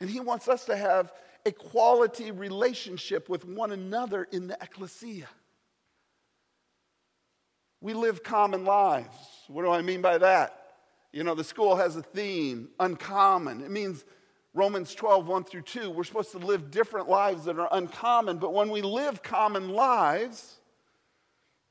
And 0.00 0.08
he 0.08 0.20
wants 0.20 0.48
us 0.48 0.64
to 0.66 0.76
have 0.76 1.12
a 1.46 1.52
quality 1.52 2.30
relationship 2.30 3.28
with 3.28 3.44
one 3.44 3.72
another 3.72 4.24
in 4.30 4.48
the 4.48 4.58
ecclesia. 4.60 5.28
We 7.80 7.94
live 7.94 8.22
common 8.22 8.64
lives. 8.64 9.16
What 9.48 9.62
do 9.62 9.70
I 9.70 9.82
mean 9.82 10.02
by 10.02 10.18
that? 10.18 10.56
You 11.12 11.24
know, 11.24 11.34
the 11.34 11.44
school 11.44 11.76
has 11.76 11.96
a 11.96 12.02
theme, 12.02 12.68
uncommon. 12.78 13.62
It 13.62 13.70
means 13.70 14.04
Romans 14.52 14.94
12, 14.94 15.26
1 15.26 15.44
through 15.44 15.62
2. 15.62 15.90
We're 15.90 16.04
supposed 16.04 16.32
to 16.32 16.38
live 16.38 16.70
different 16.70 17.08
lives 17.08 17.44
that 17.44 17.58
are 17.58 17.68
uncommon, 17.72 18.38
but 18.38 18.52
when 18.52 18.70
we 18.70 18.82
live 18.82 19.22
common 19.22 19.70
lives, 19.70 20.58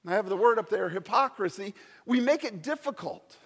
I 0.08 0.14
have 0.14 0.30
the 0.30 0.38
word 0.38 0.60
up 0.60 0.70
there, 0.70 0.90
hypocrisy, 0.90 1.74
we 2.06 2.20
make 2.20 2.44
it 2.44 2.64
difficult. 2.64 3.38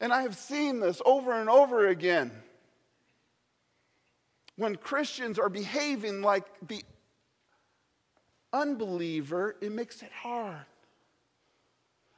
And 0.00 0.12
I 0.12 0.22
have 0.22 0.36
seen 0.36 0.80
this 0.80 1.00
over 1.04 1.32
and 1.32 1.48
over 1.48 1.88
again 1.88 2.32
when 4.62 4.76
Christians 4.76 5.38
are 5.38 5.48
behaving 5.48 6.22
like 6.22 6.44
the 6.68 6.82
unbeliever, 8.52 9.56
it 9.60 9.72
makes 9.72 10.02
it 10.02 10.10
hard. 10.12 10.64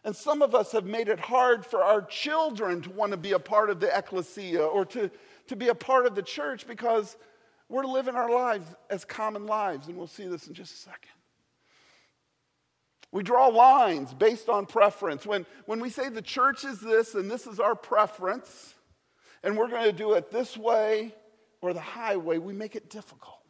And 0.05 0.15
some 0.15 0.43
of 0.43 0.55
us 0.55 0.73
have 0.73 0.85
made 0.85 1.09
it 1.09 1.19
hard 1.19 1.65
for 1.65 1.83
our 1.83 2.03
children 2.03 2.83
to 2.83 2.91
want 2.91 3.13
to 3.13 3.17
be 3.17 3.33
a 3.33 3.39
part 3.39 3.71
of 3.71 3.81
the 3.81 3.97
ecclesia 3.97 4.63
or 4.63 4.85
to, 4.87 5.11
to 5.47 5.57
be 5.57 5.69
a 5.69 5.75
part 5.75 6.05
of 6.05 6.15
the 6.15 6.23
church 6.23 6.67
because 6.67 7.17
we're 7.71 7.87
living 7.87 8.15
our 8.15 8.31
lives 8.31 8.67
as 8.91 9.07
common 9.07 9.47
lives. 9.47 9.89
And 9.89 9.97
we'll 9.97 10.07
see 10.07 10.29
this 10.29 10.47
in 10.47 10.53
just 10.53 10.75
a 10.75 10.77
second. 10.77 11.11
We 13.11 13.23
draw 13.23 13.47
lines 13.47 14.13
based 14.13 14.51
on 14.51 14.67
preference. 14.67 15.25
When, 15.25 15.47
when 15.65 15.81
we 15.81 15.89
say 15.89 16.11
the 16.11 16.21
church 16.21 16.65
is 16.65 16.81
this 16.81 17.15
and 17.15 17.31
this 17.31 17.47
is 17.47 17.59
our 17.59 17.75
preference, 17.75 18.75
and 19.43 19.57
we're 19.57 19.69
going 19.69 19.85
to 19.85 19.93
do 19.93 20.13
it 20.13 20.31
this 20.31 20.59
way 20.59 21.15
or 21.64 21.73
the 21.73 21.80
highway, 21.80 22.37
we 22.37 22.52
make 22.52 22.76
it 22.76 22.90
difficult. 22.90 23.40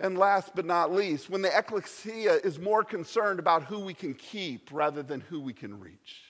And 0.00 0.18
last 0.18 0.56
but 0.56 0.66
not 0.66 0.92
least, 0.92 1.30
when 1.30 1.40
the 1.40 1.56
ecclesia 1.56 2.32
is 2.42 2.58
more 2.58 2.82
concerned 2.82 3.38
about 3.38 3.62
who 3.62 3.78
we 3.78 3.94
can 3.94 4.14
keep 4.14 4.70
rather 4.72 5.04
than 5.04 5.20
who 5.20 5.40
we 5.40 5.52
can 5.52 5.78
reach. 5.78 6.24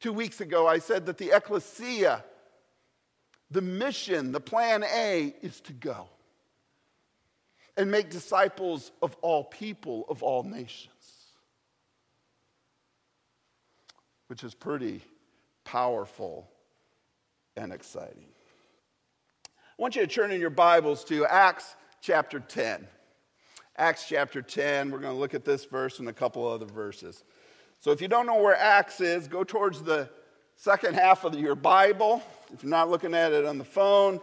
Two 0.00 0.14
weeks 0.14 0.40
ago, 0.40 0.66
I 0.66 0.78
said 0.78 1.04
that 1.06 1.18
the 1.18 1.36
ecclesia, 1.36 2.24
the 3.50 3.60
mission, 3.60 4.32
the 4.32 4.40
plan 4.40 4.82
A 4.84 5.34
is 5.42 5.60
to 5.60 5.74
go 5.74 6.08
and 7.76 7.90
make 7.90 8.08
disciples 8.08 8.92
of 9.02 9.14
all 9.20 9.44
people, 9.44 10.06
of 10.08 10.22
all 10.22 10.42
nations, 10.42 11.26
which 14.28 14.42
is 14.42 14.54
pretty 14.54 15.02
powerful 15.64 16.48
and 17.56 17.72
exciting. 17.72 18.26
I 19.46 19.82
want 19.82 19.96
you 19.96 20.02
to 20.02 20.08
turn 20.08 20.30
in 20.32 20.40
your 20.40 20.50
Bibles 20.50 21.04
to 21.04 21.26
Acts 21.26 21.74
chapter 22.00 22.40
10. 22.40 22.86
Acts 23.76 24.06
chapter 24.08 24.42
10, 24.42 24.90
we're 24.90 24.98
going 24.98 25.14
to 25.14 25.18
look 25.18 25.34
at 25.34 25.44
this 25.44 25.64
verse 25.64 25.98
and 25.98 26.08
a 26.08 26.12
couple 26.12 26.46
other 26.46 26.66
verses. 26.66 27.24
So 27.80 27.90
if 27.90 28.00
you 28.00 28.08
don't 28.08 28.26
know 28.26 28.40
where 28.40 28.56
Acts 28.56 29.00
is, 29.00 29.26
go 29.26 29.44
towards 29.44 29.82
the 29.82 30.08
second 30.56 30.94
half 30.94 31.24
of 31.24 31.34
your 31.34 31.54
Bible. 31.54 32.22
If 32.52 32.62
you're 32.62 32.70
not 32.70 32.90
looking 32.90 33.14
at 33.14 33.32
it 33.32 33.44
on 33.44 33.58
the 33.58 33.64
phone, 33.64 34.20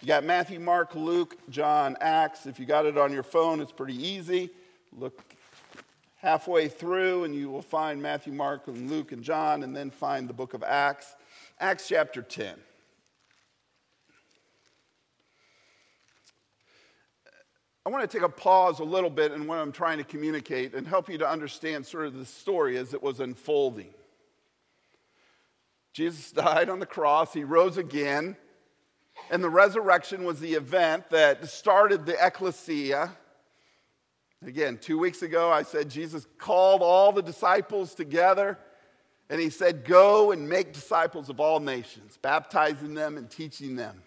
you 0.00 0.08
got 0.08 0.24
Matthew, 0.24 0.58
Mark, 0.58 0.94
Luke, 0.94 1.36
John, 1.50 1.96
Acts. 2.00 2.46
If 2.46 2.58
you 2.58 2.66
got 2.66 2.86
it 2.86 2.96
on 2.96 3.12
your 3.12 3.22
phone, 3.22 3.60
it's 3.60 3.72
pretty 3.72 4.00
easy. 4.02 4.50
Look 4.96 5.34
halfway 6.16 6.68
through, 6.68 7.24
and 7.24 7.34
you 7.34 7.50
will 7.50 7.62
find 7.62 8.00
Matthew, 8.00 8.32
Mark, 8.32 8.66
and 8.68 8.90
Luke, 8.90 9.12
and 9.12 9.22
John, 9.22 9.62
and 9.62 9.76
then 9.76 9.90
find 9.90 10.28
the 10.28 10.32
book 10.32 10.54
of 10.54 10.62
Acts. 10.62 11.14
Acts 11.60 11.88
chapter 11.88 12.22
10. 12.22 12.54
I 17.84 17.90
want 17.90 18.08
to 18.08 18.16
take 18.16 18.24
a 18.24 18.28
pause 18.28 18.78
a 18.78 18.84
little 18.84 19.10
bit 19.10 19.32
in 19.32 19.48
what 19.48 19.58
I'm 19.58 19.72
trying 19.72 19.98
to 19.98 20.04
communicate 20.04 20.72
and 20.74 20.86
help 20.86 21.08
you 21.08 21.18
to 21.18 21.28
understand 21.28 21.84
sort 21.84 22.06
of 22.06 22.14
the 22.14 22.24
story 22.24 22.76
as 22.76 22.94
it 22.94 23.02
was 23.02 23.18
unfolding. 23.18 23.92
Jesus 25.92 26.30
died 26.32 26.68
on 26.68 26.78
the 26.78 26.86
cross, 26.86 27.32
he 27.32 27.42
rose 27.42 27.78
again, 27.78 28.36
and 29.30 29.42
the 29.42 29.50
resurrection 29.50 30.24
was 30.24 30.38
the 30.38 30.54
event 30.54 31.10
that 31.10 31.46
started 31.48 32.06
the 32.06 32.24
ecclesia. 32.24 33.10
Again, 34.46 34.78
two 34.80 34.98
weeks 34.98 35.22
ago, 35.22 35.50
I 35.50 35.62
said 35.62 35.90
Jesus 35.90 36.26
called 36.38 36.82
all 36.82 37.12
the 37.12 37.22
disciples 37.22 37.94
together 37.94 38.58
and 39.28 39.40
he 39.40 39.50
said, 39.50 39.84
Go 39.84 40.30
and 40.32 40.48
make 40.48 40.72
disciples 40.72 41.28
of 41.28 41.40
all 41.40 41.60
nations, 41.60 42.18
baptizing 42.20 42.94
them 42.94 43.16
and 43.16 43.30
teaching 43.30 43.76
them. 43.76 44.02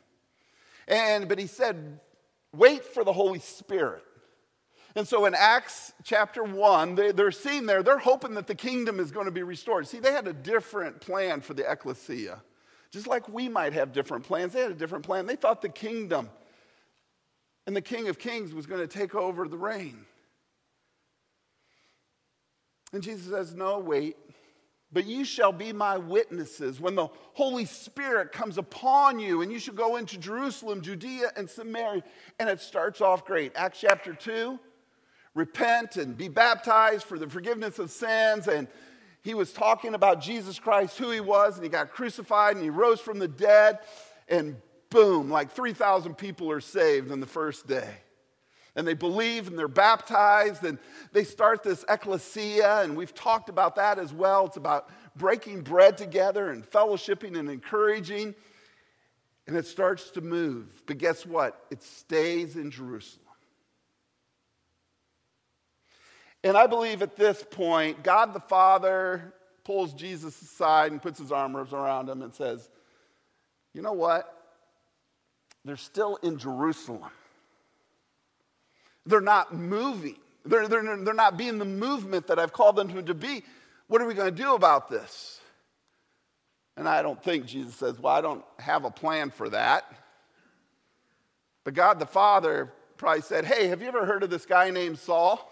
And, 0.87 1.27
but 1.27 1.39
he 1.39 1.47
said, 1.47 1.99
Wait 2.57 2.85
for 2.85 3.03
the 3.03 3.13
Holy 3.13 3.39
Spirit. 3.39 4.03
And 4.95 5.07
so 5.07 5.25
in 5.25 5.35
Acts 5.35 5.93
chapter 6.03 6.43
1, 6.43 6.95
they, 6.95 7.09
are 7.09 7.31
seeing 7.31 7.65
there, 7.65 7.83
they're 7.83 7.97
hoping 7.97 8.35
that 8.35 8.47
the 8.47 8.55
kingdom 8.55 8.99
is 8.99 9.11
going 9.11 9.25
to 9.25 9.31
be 9.31 9.43
restored. 9.43 9.87
See, 9.87 9.99
they 9.99 10.13
had 10.13 10.27
a 10.27 10.33
different 10.33 11.01
plan 11.01 11.41
for 11.41 11.53
the 11.53 11.69
ecclesia. 11.69 12.41
Just 12.91 13.07
like 13.07 13.27
we 13.27 13.49
might 13.49 13.73
have 13.73 13.91
different 13.91 14.23
plans, 14.23 14.53
they 14.53 14.61
had 14.61 14.71
a 14.71 14.75
different 14.75 15.05
plan. 15.05 15.25
They 15.25 15.35
thought 15.35 15.61
the 15.61 15.69
kingdom 15.69 16.29
and 17.67 17.75
the 17.75 17.81
King 17.81 18.07
of 18.09 18.19
Kings 18.19 18.53
was 18.53 18.65
going 18.65 18.81
to 18.81 18.87
take 18.87 19.15
over 19.15 19.47
the 19.47 19.57
reign. 19.57 20.05
And 22.93 23.01
Jesus 23.01 23.29
says, 23.29 23.53
No, 23.53 23.79
wait. 23.79 24.15
But 24.95 25.07
you 25.07 25.25
shall 25.25 25.51
be 25.51 25.73
my 25.73 25.97
witnesses 25.97 26.79
when 26.79 26.95
the 26.95 27.09
Holy 27.33 27.65
Spirit 27.65 28.31
comes 28.31 28.57
upon 28.57 29.19
you, 29.19 29.41
and 29.41 29.51
you 29.51 29.59
shall 29.59 29.73
go 29.73 29.97
into 29.97 30.17
Jerusalem, 30.17 30.79
Judea, 30.79 31.33
and 31.35 31.49
Samaria. 31.49 32.01
And 32.39 32.47
it 32.47 32.61
starts 32.61 33.01
off 33.01 33.25
great. 33.25 33.51
Acts 33.57 33.81
chapter 33.81 34.13
2, 34.13 34.57
repent 35.33 35.97
and 35.97 36.17
be 36.17 36.29
baptized 36.29 37.03
for 37.03 37.19
the 37.19 37.27
forgiveness 37.27 37.77
of 37.77 37.91
sins. 37.91 38.47
And 38.47 38.69
he 39.21 39.33
was 39.33 39.51
talking 39.51 39.95
about 39.95 40.21
Jesus 40.21 40.59
Christ, 40.59 40.97
who 40.97 41.11
he 41.11 41.19
was, 41.19 41.55
and 41.55 41.63
he 41.65 41.69
got 41.69 41.91
crucified 41.91 42.55
and 42.55 42.63
he 42.63 42.69
rose 42.69 43.01
from 43.01 43.19
the 43.19 43.27
dead. 43.27 43.79
And 44.29 44.55
boom, 44.89 45.29
like 45.29 45.51
3,000 45.51 46.15
people 46.15 46.49
are 46.49 46.61
saved 46.61 47.11
on 47.11 47.19
the 47.19 47.27
first 47.27 47.67
day. 47.67 47.95
And 48.75 48.85
they 48.85 48.93
believe 48.93 49.47
and 49.47 49.57
they're 49.57 49.67
baptized 49.67 50.63
and 50.63 50.77
they 51.13 51.23
start 51.23 51.63
this 51.63 51.85
ecclesia. 51.87 52.81
And 52.81 52.97
we've 52.97 53.13
talked 53.13 53.49
about 53.49 53.75
that 53.75 53.99
as 53.99 54.13
well. 54.13 54.47
It's 54.47 54.57
about 54.57 54.89
breaking 55.15 55.61
bread 55.61 55.97
together 55.97 56.49
and 56.49 56.69
fellowshipping 56.69 57.37
and 57.37 57.49
encouraging. 57.49 58.35
And 59.47 59.55
it 59.55 59.65
starts 59.65 60.11
to 60.11 60.21
move. 60.21 60.67
But 60.87 60.97
guess 60.97 61.25
what? 61.25 61.65
It 61.71 61.81
stays 61.83 62.57
in 62.57 62.71
Jerusalem. 62.71 63.21
And 66.43 66.57
I 66.57 66.67
believe 66.67 67.01
at 67.01 67.15
this 67.15 67.43
point, 67.49 68.03
God 68.03 68.33
the 68.33 68.39
Father 68.39 69.33
pulls 69.63 69.93
Jesus 69.93 70.39
aside 70.41 70.91
and 70.91 71.01
puts 71.01 71.17
his 71.17 71.31
arms 71.31 71.73
around 71.73 72.07
him 72.07 72.21
and 72.21 72.33
says, 72.33 72.69
You 73.73 73.81
know 73.81 73.93
what? 73.93 74.31
They're 75.63 75.75
still 75.75 76.17
in 76.17 76.37
Jerusalem. 76.37 77.09
They're 79.05 79.21
not 79.21 79.53
moving. 79.53 80.17
They're, 80.45 80.67
they're, 80.67 80.97
they're 80.97 81.13
not 81.13 81.37
being 81.37 81.57
the 81.57 81.65
movement 81.65 82.27
that 82.27 82.39
I've 82.39 82.53
called 82.53 82.75
them 82.75 83.05
to 83.05 83.13
be. 83.13 83.43
What 83.87 84.01
are 84.01 84.05
we 84.05 84.13
going 84.13 84.33
to 84.33 84.43
do 84.43 84.55
about 84.55 84.89
this? 84.89 85.39
And 86.77 86.89
I 86.89 87.01
don't 87.01 87.21
think 87.23 87.45
Jesus 87.45 87.75
says, 87.75 87.99
Well, 87.99 88.13
I 88.13 88.21
don't 88.21 88.43
have 88.59 88.85
a 88.85 88.91
plan 88.91 89.31
for 89.31 89.49
that. 89.49 89.85
But 91.63 91.73
God 91.73 91.99
the 91.99 92.05
Father 92.05 92.71
probably 92.97 93.21
said, 93.21 93.45
Hey, 93.45 93.67
have 93.67 93.81
you 93.81 93.87
ever 93.87 94.05
heard 94.05 94.23
of 94.23 94.29
this 94.29 94.45
guy 94.45 94.69
named 94.71 94.99
Saul? 94.99 95.51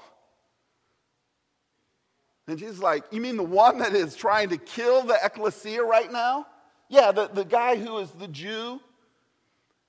And 2.48 2.60
Jesus 2.60 2.80
like, 2.80 3.04
You 3.12 3.22
mean 3.22 3.38
the 3.38 3.44
one 3.44 3.80
that 3.80 3.94
is 3.94 4.16
trying 4.16 4.50
to 4.50 4.58
kill 4.58 5.04
the 5.04 5.18
ecclesia 5.24 5.84
right 5.84 6.12
now? 6.12 6.48
Yeah, 6.90 7.12
the, 7.12 7.28
the 7.28 7.46
guy 7.46 7.78
who 7.78 7.98
is 8.00 8.12
the 8.12 8.28
Jew, 8.28 8.82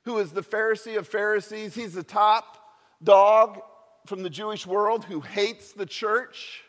who 0.05 0.19
is 0.19 0.31
the 0.31 0.43
Pharisee 0.43 0.97
of 0.97 1.09
Pharisees. 1.09 1.75
He's 1.75 1.95
the 1.95 2.05
top 2.05 2.64
dog 3.05 3.61
from 4.07 4.23
the 4.23 4.31
Jewish 4.31 4.67
world 4.67 5.05
who 5.05 5.21
hates 5.21 5.73
the 5.73 5.87
church. 5.87 6.63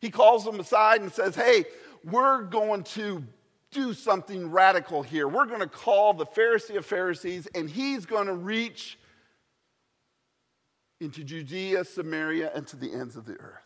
He 0.00 0.10
calls 0.10 0.44
them 0.44 0.60
aside 0.60 1.00
and 1.00 1.12
says, 1.12 1.34
Hey, 1.34 1.64
we're 2.04 2.42
going 2.42 2.84
to 2.84 3.24
do 3.70 3.92
something 3.92 4.50
radical 4.50 5.02
here. 5.02 5.26
We're 5.26 5.46
going 5.46 5.60
to 5.60 5.66
call 5.66 6.14
the 6.14 6.26
Pharisee 6.26 6.76
of 6.76 6.86
Pharisees, 6.86 7.48
and 7.54 7.68
he's 7.68 8.06
going 8.06 8.26
to 8.26 8.34
reach 8.34 8.98
into 11.00 11.24
Judea, 11.24 11.84
Samaria, 11.84 12.52
and 12.54 12.66
to 12.68 12.76
the 12.76 12.92
ends 12.92 13.16
of 13.16 13.26
the 13.26 13.34
earth. 13.34 13.60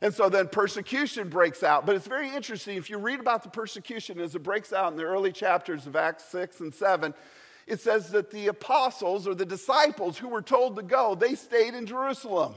And 0.00 0.14
so 0.14 0.28
then 0.28 0.48
persecution 0.48 1.28
breaks 1.28 1.62
out. 1.62 1.84
But 1.84 1.96
it's 1.96 2.06
very 2.06 2.34
interesting. 2.34 2.76
If 2.76 2.88
you 2.88 2.98
read 2.98 3.20
about 3.20 3.42
the 3.42 3.48
persecution 3.48 4.20
as 4.20 4.34
it 4.34 4.42
breaks 4.42 4.72
out 4.72 4.92
in 4.92 4.96
the 4.96 5.04
early 5.04 5.32
chapters 5.32 5.86
of 5.86 5.96
Acts 5.96 6.24
6 6.26 6.60
and 6.60 6.72
7, 6.72 7.14
it 7.68 7.80
says 7.80 8.10
that 8.10 8.30
the 8.30 8.48
apostles 8.48 9.26
or 9.26 9.34
the 9.34 9.46
disciples 9.46 10.18
who 10.18 10.28
were 10.28 10.42
told 10.42 10.76
to 10.76 10.82
go, 10.82 11.14
they 11.14 11.34
stayed 11.34 11.74
in 11.74 11.86
Jerusalem. 11.86 12.54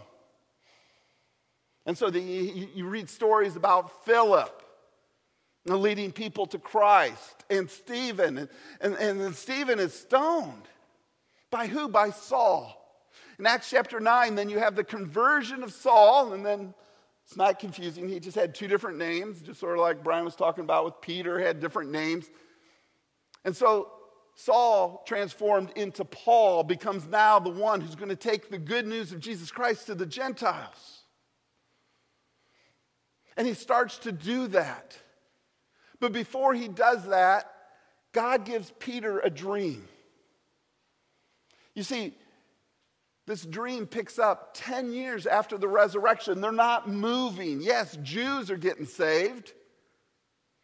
And 1.86 1.98
so 1.98 2.10
the, 2.10 2.22
you 2.22 2.86
read 2.86 3.10
stories 3.10 3.56
about 3.56 4.06
Philip 4.06 4.62
leading 5.66 6.12
people 6.12 6.46
to 6.48 6.58
Christ, 6.58 7.44
and 7.50 7.70
Stephen. 7.70 8.38
And, 8.38 8.50
and, 8.80 8.96
and 8.96 9.36
Stephen 9.36 9.80
is 9.80 9.94
stoned. 9.94 10.64
By 11.50 11.68
who? 11.68 11.88
By 11.88 12.10
Saul. 12.10 12.78
In 13.38 13.46
Acts 13.46 13.70
chapter 13.70 14.00
9, 14.00 14.36
then 14.36 14.50
you 14.50 14.60
have 14.60 14.76
the 14.76 14.84
conversion 14.84 15.64
of 15.64 15.72
Saul, 15.72 16.34
and 16.34 16.46
then 16.46 16.74
it's 17.26 17.36
not 17.36 17.60
confusing. 17.60 18.10
He 18.10 18.20
just 18.20 18.36
had 18.36 18.56
two 18.56 18.68
different 18.68 18.98
names, 18.98 19.42
just 19.42 19.60
sort 19.60 19.78
of 19.78 19.82
like 19.82 20.04
Brian 20.04 20.26
was 20.26 20.36
talking 20.36 20.64
about 20.64 20.86
with 20.86 21.02
Peter, 21.02 21.40
had 21.40 21.60
different 21.60 21.92
names. 21.92 22.30
And 23.46 23.56
so 23.56 23.92
Saul, 24.44 25.04
transformed 25.06 25.72
into 25.76 26.04
Paul, 26.04 26.64
becomes 26.64 27.06
now 27.06 27.40
the 27.40 27.50
one 27.50 27.82
who's 27.82 27.96
going 27.96 28.10
to 28.10 28.16
take 28.16 28.50
the 28.50 28.58
good 28.58 28.88
news 28.88 29.12
of 29.12 29.20
Jesus 29.20 29.52
Christ 29.52 29.86
to 29.88 29.96
the 29.96 30.06
Gentiles. 30.06 31.04
And 33.38 33.46
he 33.46 33.54
starts 33.54 34.00
to 34.00 34.12
do 34.12 34.48
that. 34.48 34.98
But 36.00 36.12
before 36.12 36.54
he 36.54 36.68
does 36.68 37.08
that, 37.08 37.52
God 38.14 38.46
gives 38.46 38.74
Peter 38.80 39.20
a 39.20 39.30
dream. 39.30 39.88
You 41.76 41.84
see, 41.84 42.14
this 43.28 43.46
dream 43.46 43.86
picks 43.86 44.20
up 44.20 44.52
10 44.56 44.92
years 44.92 45.26
after 45.26 45.58
the 45.58 45.68
resurrection. 45.68 46.42
They're 46.42 46.52
not 46.52 46.90
moving. 46.90 47.62
Yes, 47.62 47.98
Jews 48.02 48.50
are 48.50 48.58
getting 48.58 48.86
saved, 48.86 49.54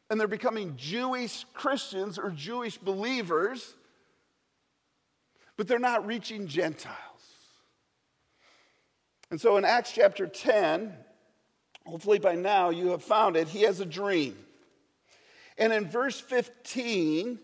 and 0.10 0.20
they're 0.20 0.28
becoming 0.28 0.76
Jewish 0.78 1.46
Christians 1.54 2.18
or 2.18 2.30
Jewish 2.30 2.78
believers, 2.78 3.76
but 5.58 5.68
they're 5.68 5.80
not 5.80 6.06
reaching 6.06 6.48
Gentiles. 6.48 6.96
And 9.30 9.42
so 9.42 9.58
in 9.58 9.66
Acts 9.66 9.92
chapter 9.92 10.28
10, 10.28 10.94
hopefully 11.86 12.20
by 12.20 12.36
now 12.36 12.70
you 12.70 12.90
have 12.90 13.04
found 13.04 13.36
it, 13.36 13.50
he 13.50 13.64
has 13.64 13.80
a 13.80 13.86
dream. 13.86 14.38
And 15.58 15.74
in 15.74 15.90
verse 15.90 16.20
15, 16.20 17.40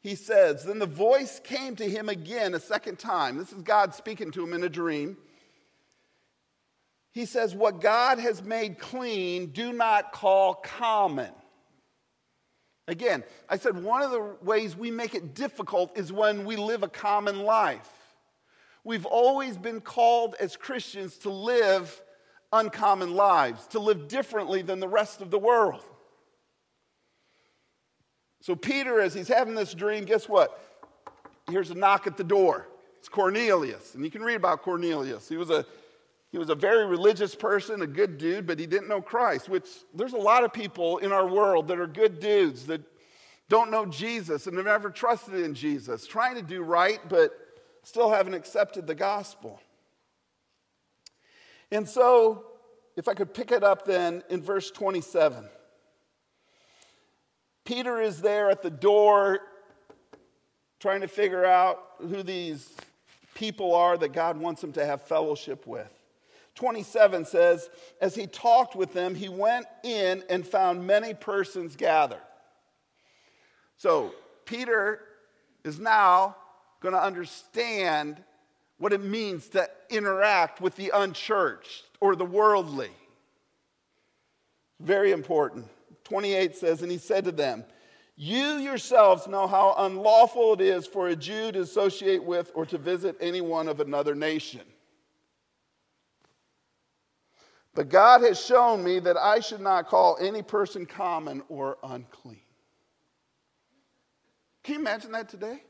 he 0.00 0.14
says, 0.14 0.64
Then 0.64 0.78
the 0.78 0.86
voice 0.86 1.40
came 1.42 1.76
to 1.76 1.88
him 1.88 2.08
again 2.08 2.54
a 2.54 2.60
second 2.60 2.98
time. 2.98 3.36
This 3.36 3.52
is 3.52 3.62
God 3.62 3.94
speaking 3.94 4.30
to 4.32 4.44
him 4.44 4.54
in 4.54 4.62
a 4.62 4.68
dream. 4.68 5.16
He 7.14 7.26
says, 7.26 7.54
What 7.54 7.80
God 7.80 8.18
has 8.18 8.42
made 8.42 8.78
clean, 8.78 9.46
do 9.46 9.72
not 9.72 10.12
call 10.12 10.54
common. 10.54 11.30
Again, 12.88 13.22
I 13.48 13.56
said 13.56 13.82
one 13.82 14.02
of 14.02 14.10
the 14.10 14.36
ways 14.42 14.76
we 14.76 14.90
make 14.90 15.14
it 15.14 15.34
difficult 15.34 15.96
is 15.96 16.12
when 16.12 16.44
we 16.44 16.56
live 16.56 16.82
a 16.82 16.88
common 16.88 17.44
life. 17.44 17.88
We've 18.82 19.06
always 19.06 19.56
been 19.56 19.80
called 19.80 20.34
as 20.38 20.56
Christians 20.56 21.16
to 21.18 21.30
live 21.30 22.02
uncommon 22.52 23.14
lives, 23.14 23.66
to 23.68 23.78
live 23.78 24.08
differently 24.08 24.60
than 24.60 24.80
the 24.80 24.88
rest 24.88 25.22
of 25.22 25.30
the 25.30 25.38
world. 25.38 25.82
So, 28.42 28.54
Peter, 28.54 29.00
as 29.00 29.14
he's 29.14 29.28
having 29.28 29.54
this 29.54 29.72
dream, 29.72 30.04
guess 30.04 30.28
what? 30.28 30.60
Here's 31.48 31.70
a 31.70 31.74
knock 31.74 32.06
at 32.06 32.16
the 32.16 32.24
door. 32.24 32.68
It's 32.98 33.08
Cornelius. 33.08 33.94
And 33.94 34.04
you 34.04 34.10
can 34.10 34.22
read 34.22 34.36
about 34.36 34.62
Cornelius. 34.62 35.28
He 35.28 35.38
was 35.38 35.48
a 35.48 35.64
he 36.34 36.38
was 36.38 36.50
a 36.50 36.56
very 36.56 36.84
religious 36.84 37.32
person, 37.32 37.80
a 37.82 37.86
good 37.86 38.18
dude, 38.18 38.44
but 38.44 38.58
he 38.58 38.66
didn't 38.66 38.88
know 38.88 39.00
Christ, 39.00 39.48
which 39.48 39.68
there's 39.94 40.14
a 40.14 40.16
lot 40.16 40.42
of 40.42 40.52
people 40.52 40.98
in 40.98 41.12
our 41.12 41.28
world 41.28 41.68
that 41.68 41.78
are 41.78 41.86
good 41.86 42.18
dudes 42.18 42.66
that 42.66 42.80
don't 43.48 43.70
know 43.70 43.86
Jesus 43.86 44.48
and 44.48 44.56
have 44.56 44.66
never 44.66 44.90
trusted 44.90 45.36
in 45.36 45.54
Jesus, 45.54 46.08
trying 46.08 46.34
to 46.34 46.42
do 46.42 46.64
right, 46.64 46.98
but 47.08 47.30
still 47.84 48.10
haven't 48.10 48.34
accepted 48.34 48.84
the 48.84 48.96
gospel. 48.96 49.60
And 51.70 51.88
so, 51.88 52.46
if 52.96 53.06
I 53.06 53.14
could 53.14 53.32
pick 53.32 53.52
it 53.52 53.62
up 53.62 53.84
then 53.84 54.24
in 54.28 54.42
verse 54.42 54.72
27. 54.72 55.48
Peter 57.64 58.00
is 58.00 58.20
there 58.20 58.50
at 58.50 58.60
the 58.60 58.70
door 58.70 59.38
trying 60.80 61.02
to 61.02 61.08
figure 61.08 61.44
out 61.44 61.78
who 62.00 62.24
these 62.24 62.74
people 63.34 63.72
are 63.72 63.96
that 63.96 64.12
God 64.12 64.36
wants 64.36 64.64
him 64.64 64.72
to 64.72 64.84
have 64.84 65.00
fellowship 65.00 65.64
with. 65.68 65.92
27 66.54 67.24
says, 67.24 67.68
As 68.00 68.14
he 68.14 68.26
talked 68.26 68.76
with 68.76 68.92
them, 68.92 69.14
he 69.14 69.28
went 69.28 69.66
in 69.82 70.22
and 70.30 70.46
found 70.46 70.86
many 70.86 71.14
persons 71.14 71.76
gathered. 71.76 72.22
So, 73.76 74.14
Peter 74.44 75.00
is 75.64 75.80
now 75.80 76.36
going 76.80 76.94
to 76.94 77.02
understand 77.02 78.22
what 78.78 78.92
it 78.92 79.02
means 79.02 79.48
to 79.48 79.68
interact 79.90 80.60
with 80.60 80.76
the 80.76 80.90
unchurched 80.94 81.84
or 82.00 82.14
the 82.14 82.24
worldly. 82.24 82.90
Very 84.80 85.12
important. 85.12 85.66
28 86.04 86.56
says, 86.56 86.82
And 86.82 86.90
he 86.90 86.98
said 86.98 87.24
to 87.24 87.32
them, 87.32 87.64
You 88.16 88.58
yourselves 88.58 89.26
know 89.26 89.46
how 89.46 89.74
unlawful 89.78 90.54
it 90.54 90.60
is 90.60 90.86
for 90.86 91.08
a 91.08 91.16
Jew 91.16 91.50
to 91.52 91.60
associate 91.60 92.22
with 92.22 92.52
or 92.54 92.66
to 92.66 92.78
visit 92.78 93.16
anyone 93.20 93.68
of 93.68 93.80
another 93.80 94.14
nation. 94.14 94.60
But 97.74 97.88
God 97.88 98.22
has 98.22 98.40
shown 98.40 98.84
me 98.84 99.00
that 99.00 99.16
I 99.16 99.40
should 99.40 99.60
not 99.60 99.88
call 99.88 100.16
any 100.20 100.42
person 100.42 100.86
common 100.86 101.42
or 101.48 101.78
unclean. 101.82 102.40
Can 104.62 104.74
you 104.74 104.80
imagine 104.80 105.12
that 105.12 105.28
today? 105.28 105.62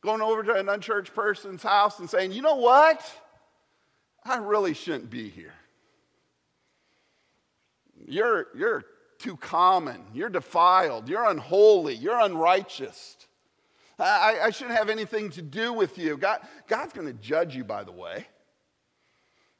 Going 0.00 0.22
over 0.22 0.42
to 0.42 0.54
an 0.54 0.68
unchurched 0.68 1.14
person's 1.14 1.62
house 1.62 1.98
and 2.00 2.08
saying, 2.08 2.32
you 2.32 2.42
know 2.42 2.56
what? 2.56 3.04
I 4.24 4.38
really 4.38 4.74
shouldn't 4.74 5.10
be 5.10 5.28
here. 5.28 5.54
You're, 8.06 8.48
you're 8.56 8.84
too 9.18 9.36
common. 9.36 10.02
You're 10.12 10.30
defiled. 10.30 11.08
You're 11.08 11.28
unholy. 11.28 11.94
You're 11.94 12.18
unrighteous. 12.18 13.16
I, 13.98 14.38
I 14.44 14.50
shouldn't 14.50 14.76
have 14.76 14.88
anything 14.88 15.30
to 15.30 15.42
do 15.42 15.72
with 15.72 15.98
you. 15.98 16.16
God, 16.16 16.40
God's 16.66 16.92
going 16.92 17.06
to 17.06 17.12
judge 17.12 17.54
you, 17.54 17.62
by 17.62 17.84
the 17.84 17.92
way. 17.92 18.26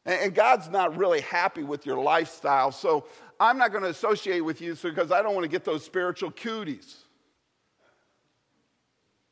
And, 0.05 0.35
God's 0.35 0.69
not 0.69 0.97
really 0.97 1.21
happy 1.21 1.63
with 1.63 1.87
your 1.87 2.03
lifestyle. 2.03 2.73
So 2.73 3.07
I'm 3.39 3.57
not 3.57 3.71
going 3.71 3.85
to 3.85 3.91
associate 3.91 4.41
with 4.41 4.61
you 4.61 4.75
because 4.75 5.13
I 5.13 5.23
don't 5.23 5.35
want 5.35 5.45
to 5.45 5.49
get 5.49 5.65
those 5.65 5.85
spiritual 5.85 6.33
cooties. 6.33 6.97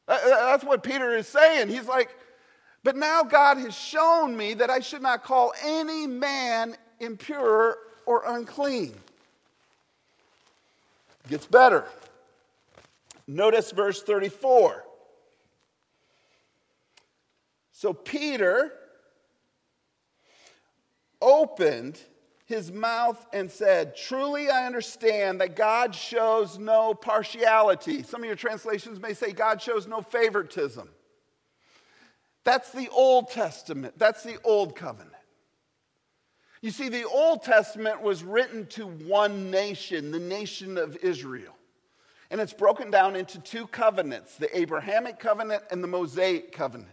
That's 0.07 0.65
what 0.65 0.83
Peter 0.83 1.17
is 1.17 1.29
saying. 1.29 1.69
He's 1.69 1.87
like, 1.87 2.11
but 2.83 2.97
now 2.97 3.23
God 3.23 3.59
has 3.59 3.77
shown 3.77 4.37
me 4.37 4.55
that 4.55 4.71
I 4.71 4.81
should 4.81 5.03
not 5.03 5.23
call 5.23 5.53
any 5.63 6.07
man 6.07 6.77
impure 6.99 7.77
or 8.07 8.23
unclean. 8.27 8.95
Gets 11.29 11.47
better. 11.47 11.85
Notice 13.27 13.71
verse 13.71 14.03
34. 14.03 14.85
So 17.73 17.93
Peter 17.93 18.73
opened 21.21 22.01
his 22.47 22.73
mouth 22.73 23.25
and 23.33 23.51
said, 23.51 23.97
Truly 23.97 24.51
I 24.51 24.67
understand 24.67 25.41
that 25.41 25.57
God 25.57 25.95
shows 25.95 26.59
no 26.59 26.95
partiality. 26.95 28.03
Some 28.03 28.23
of 28.23 28.27
your 28.27 28.37
translations 28.37 29.01
may 29.01 29.15
say 29.15 29.33
God 29.33 29.63
shows 29.63 29.87
no 29.87 30.03
favoritism. 30.03 30.89
That's 32.45 32.73
the 32.73 32.89
Old 32.89 33.31
Testament, 33.31 33.99
that's 33.99 34.23
the 34.23 34.39
Old 34.43 34.75
Covenant. 34.75 35.15
You 36.63 36.71
see, 36.71 36.89
the 36.89 37.05
Old 37.05 37.43
Testament 37.43 38.03
was 38.03 38.23
written 38.23 38.67
to 38.69 38.87
one 38.87 39.51
nation, 39.51 40.11
the 40.11 40.19
nation 40.19 40.77
of 40.77 40.97
Israel. 40.97 41.55
And 42.31 42.41
it's 42.41 42.53
broken 42.53 42.91
down 42.91 43.17
into 43.17 43.39
two 43.41 43.67
covenants 43.67 44.37
the 44.37 44.57
Abrahamic 44.57 45.19
covenant 45.19 45.65
and 45.71 45.83
the 45.83 45.89
Mosaic 45.89 46.53
covenant. 46.53 46.91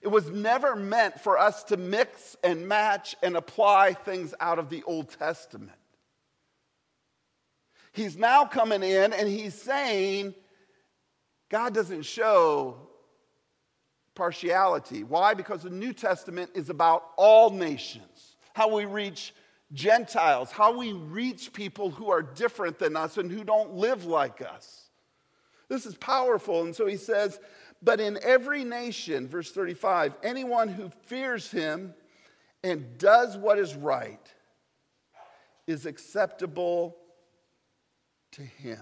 It 0.00 0.08
was 0.08 0.30
never 0.30 0.74
meant 0.74 1.20
for 1.20 1.38
us 1.38 1.62
to 1.64 1.76
mix 1.76 2.36
and 2.42 2.66
match 2.66 3.16
and 3.22 3.36
apply 3.36 3.92
things 3.92 4.34
out 4.40 4.58
of 4.58 4.70
the 4.70 4.82
Old 4.84 5.10
Testament. 5.10 5.76
He's 7.92 8.16
now 8.16 8.44
coming 8.44 8.82
in 8.82 9.12
and 9.12 9.28
he's 9.28 9.54
saying, 9.54 10.34
God 11.50 11.74
doesn't 11.74 12.02
show 12.02 12.76
partiality. 14.14 15.02
Why? 15.02 15.34
Because 15.34 15.62
the 15.64 15.70
New 15.70 15.92
Testament 15.92 16.50
is 16.54 16.70
about 16.70 17.04
all 17.16 17.50
nations, 17.50 18.36
how 18.54 18.74
we 18.74 18.84
reach 18.84 19.34
Gentiles, 19.72 20.50
how 20.50 20.76
we 20.76 20.92
reach 20.92 21.52
people 21.52 21.90
who 21.90 22.10
are 22.10 22.22
different 22.22 22.78
than 22.78 22.96
us 22.96 23.18
and 23.18 23.30
who 23.30 23.44
don't 23.44 23.74
live 23.74 24.04
like 24.06 24.40
us. 24.40 24.88
This 25.68 25.86
is 25.86 25.94
powerful. 25.94 26.62
And 26.62 26.74
so 26.74 26.86
he 26.86 26.96
says, 26.96 27.38
but 27.82 28.00
in 28.00 28.18
every 28.22 28.64
nation, 28.64 29.28
verse 29.28 29.50
35, 29.50 30.14
anyone 30.22 30.68
who 30.68 30.90
fears 31.06 31.50
him 31.50 31.94
and 32.62 32.98
does 32.98 33.36
what 33.36 33.58
is 33.58 33.74
right 33.74 34.20
is 35.66 35.86
acceptable 35.86 36.96
to 38.32 38.42
him. 38.42 38.80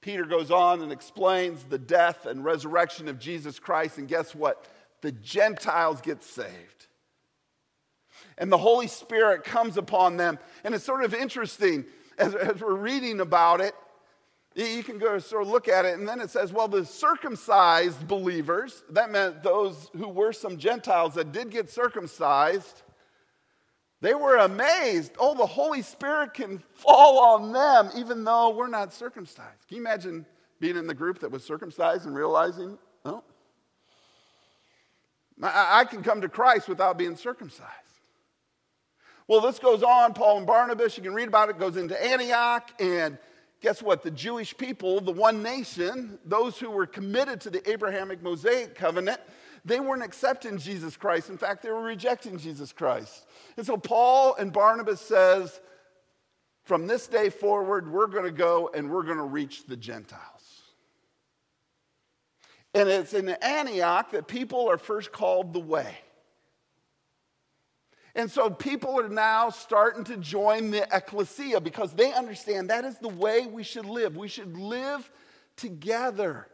Peter 0.00 0.24
goes 0.24 0.50
on 0.50 0.82
and 0.82 0.92
explains 0.92 1.62
the 1.64 1.78
death 1.78 2.26
and 2.26 2.44
resurrection 2.44 3.06
of 3.06 3.18
Jesus 3.18 3.58
Christ, 3.58 3.98
and 3.98 4.08
guess 4.08 4.34
what? 4.34 4.66
The 5.02 5.12
Gentiles 5.12 6.00
get 6.00 6.22
saved. 6.22 6.86
And 8.38 8.50
the 8.50 8.58
Holy 8.58 8.86
Spirit 8.86 9.44
comes 9.44 9.76
upon 9.76 10.16
them. 10.16 10.38
And 10.64 10.74
it's 10.74 10.84
sort 10.84 11.04
of 11.04 11.14
interesting 11.14 11.84
as, 12.18 12.34
as 12.34 12.60
we're 12.60 12.74
reading 12.74 13.20
about 13.20 13.60
it 13.60 13.74
you 14.54 14.82
can 14.82 14.98
go 14.98 15.18
sort 15.18 15.42
of 15.42 15.48
look 15.48 15.68
at 15.68 15.84
it, 15.84 15.98
and 15.98 16.08
then 16.08 16.20
it 16.20 16.30
says, 16.30 16.52
well, 16.52 16.68
the 16.68 16.84
circumcised 16.84 18.06
believers, 18.08 18.82
that 18.90 19.10
meant 19.10 19.42
those 19.42 19.90
who 19.96 20.08
were 20.08 20.32
some 20.32 20.58
Gentiles 20.58 21.14
that 21.14 21.32
did 21.32 21.50
get 21.50 21.70
circumcised, 21.70 22.82
they 24.00 24.14
were 24.14 24.36
amazed. 24.36 25.12
Oh, 25.18 25.34
the 25.34 25.46
Holy 25.46 25.82
Spirit 25.82 26.34
can 26.34 26.62
fall 26.74 27.18
on 27.20 27.52
them 27.52 27.90
even 27.96 28.24
though 28.24 28.50
we're 28.50 28.66
not 28.66 28.92
circumcised. 28.92 29.68
Can 29.68 29.76
you 29.76 29.82
imagine 29.82 30.26
being 30.58 30.76
in 30.76 30.86
the 30.86 30.94
group 30.94 31.20
that 31.20 31.30
was 31.30 31.44
circumcised 31.44 32.06
and 32.06 32.16
realizing, 32.16 32.78
oh, 33.04 33.22
I 35.42 35.84
can 35.84 36.02
come 36.02 36.22
to 36.22 36.28
Christ 36.28 36.68
without 36.68 36.98
being 36.98 37.16
circumcised? 37.16 37.70
Well, 39.28 39.40
this 39.40 39.58
goes 39.58 39.82
on. 39.82 40.12
Paul 40.12 40.38
and 40.38 40.46
Barnabas, 40.46 40.96
you 40.96 41.02
can 41.02 41.14
read 41.14 41.28
about 41.28 41.50
it, 41.50 41.58
goes 41.58 41.76
into 41.76 42.02
Antioch, 42.02 42.70
and 42.80 43.16
guess 43.60 43.82
what? 43.82 44.02
The 44.02 44.10
Jewish 44.10 44.56
people, 44.56 45.00
the 45.00 45.12
one 45.12 45.42
nation, 45.42 46.18
those 46.24 46.58
who 46.58 46.70
were 46.70 46.86
committed 46.86 47.40
to 47.42 47.50
the 47.50 47.68
Abrahamic 47.70 48.22
Mosaic 48.22 48.74
covenant, 48.74 49.20
they 49.64 49.80
weren't 49.80 50.02
accepting 50.02 50.58
Jesus 50.58 50.96
Christ. 50.96 51.28
In 51.28 51.36
fact, 51.36 51.62
they 51.62 51.70
were 51.70 51.82
rejecting 51.82 52.38
Jesus 52.38 52.72
Christ. 52.72 53.26
And 53.56 53.66
so 53.66 53.76
Paul 53.76 54.34
and 54.36 54.52
Barnabas 54.52 55.00
says, 55.00 55.60
from 56.62 56.86
this 56.86 57.06
day 57.06 57.30
forward, 57.30 57.90
we're 57.90 58.06
going 58.06 58.24
to 58.24 58.30
go 58.30 58.70
and 58.72 58.90
we're 58.90 59.02
going 59.02 59.18
to 59.18 59.24
reach 59.24 59.66
the 59.66 59.76
Gentiles. 59.76 60.22
And 62.74 62.88
it's 62.88 63.14
in 63.14 63.28
Antioch 63.28 64.12
that 64.12 64.28
people 64.28 64.70
are 64.70 64.78
first 64.78 65.10
called 65.10 65.52
the 65.52 65.60
way. 65.60 65.96
And 68.14 68.30
so 68.30 68.50
people 68.50 68.98
are 68.98 69.08
now 69.08 69.50
starting 69.50 70.04
to 70.04 70.16
join 70.16 70.70
the 70.70 70.86
ecclesia 70.92 71.60
because 71.60 71.92
they 71.92 72.12
understand 72.12 72.70
that 72.70 72.84
is 72.84 72.98
the 72.98 73.08
way 73.08 73.46
we 73.46 73.62
should 73.62 73.86
live. 73.86 74.16
We 74.16 74.28
should 74.28 74.56
live 74.56 75.08
together 75.56 76.48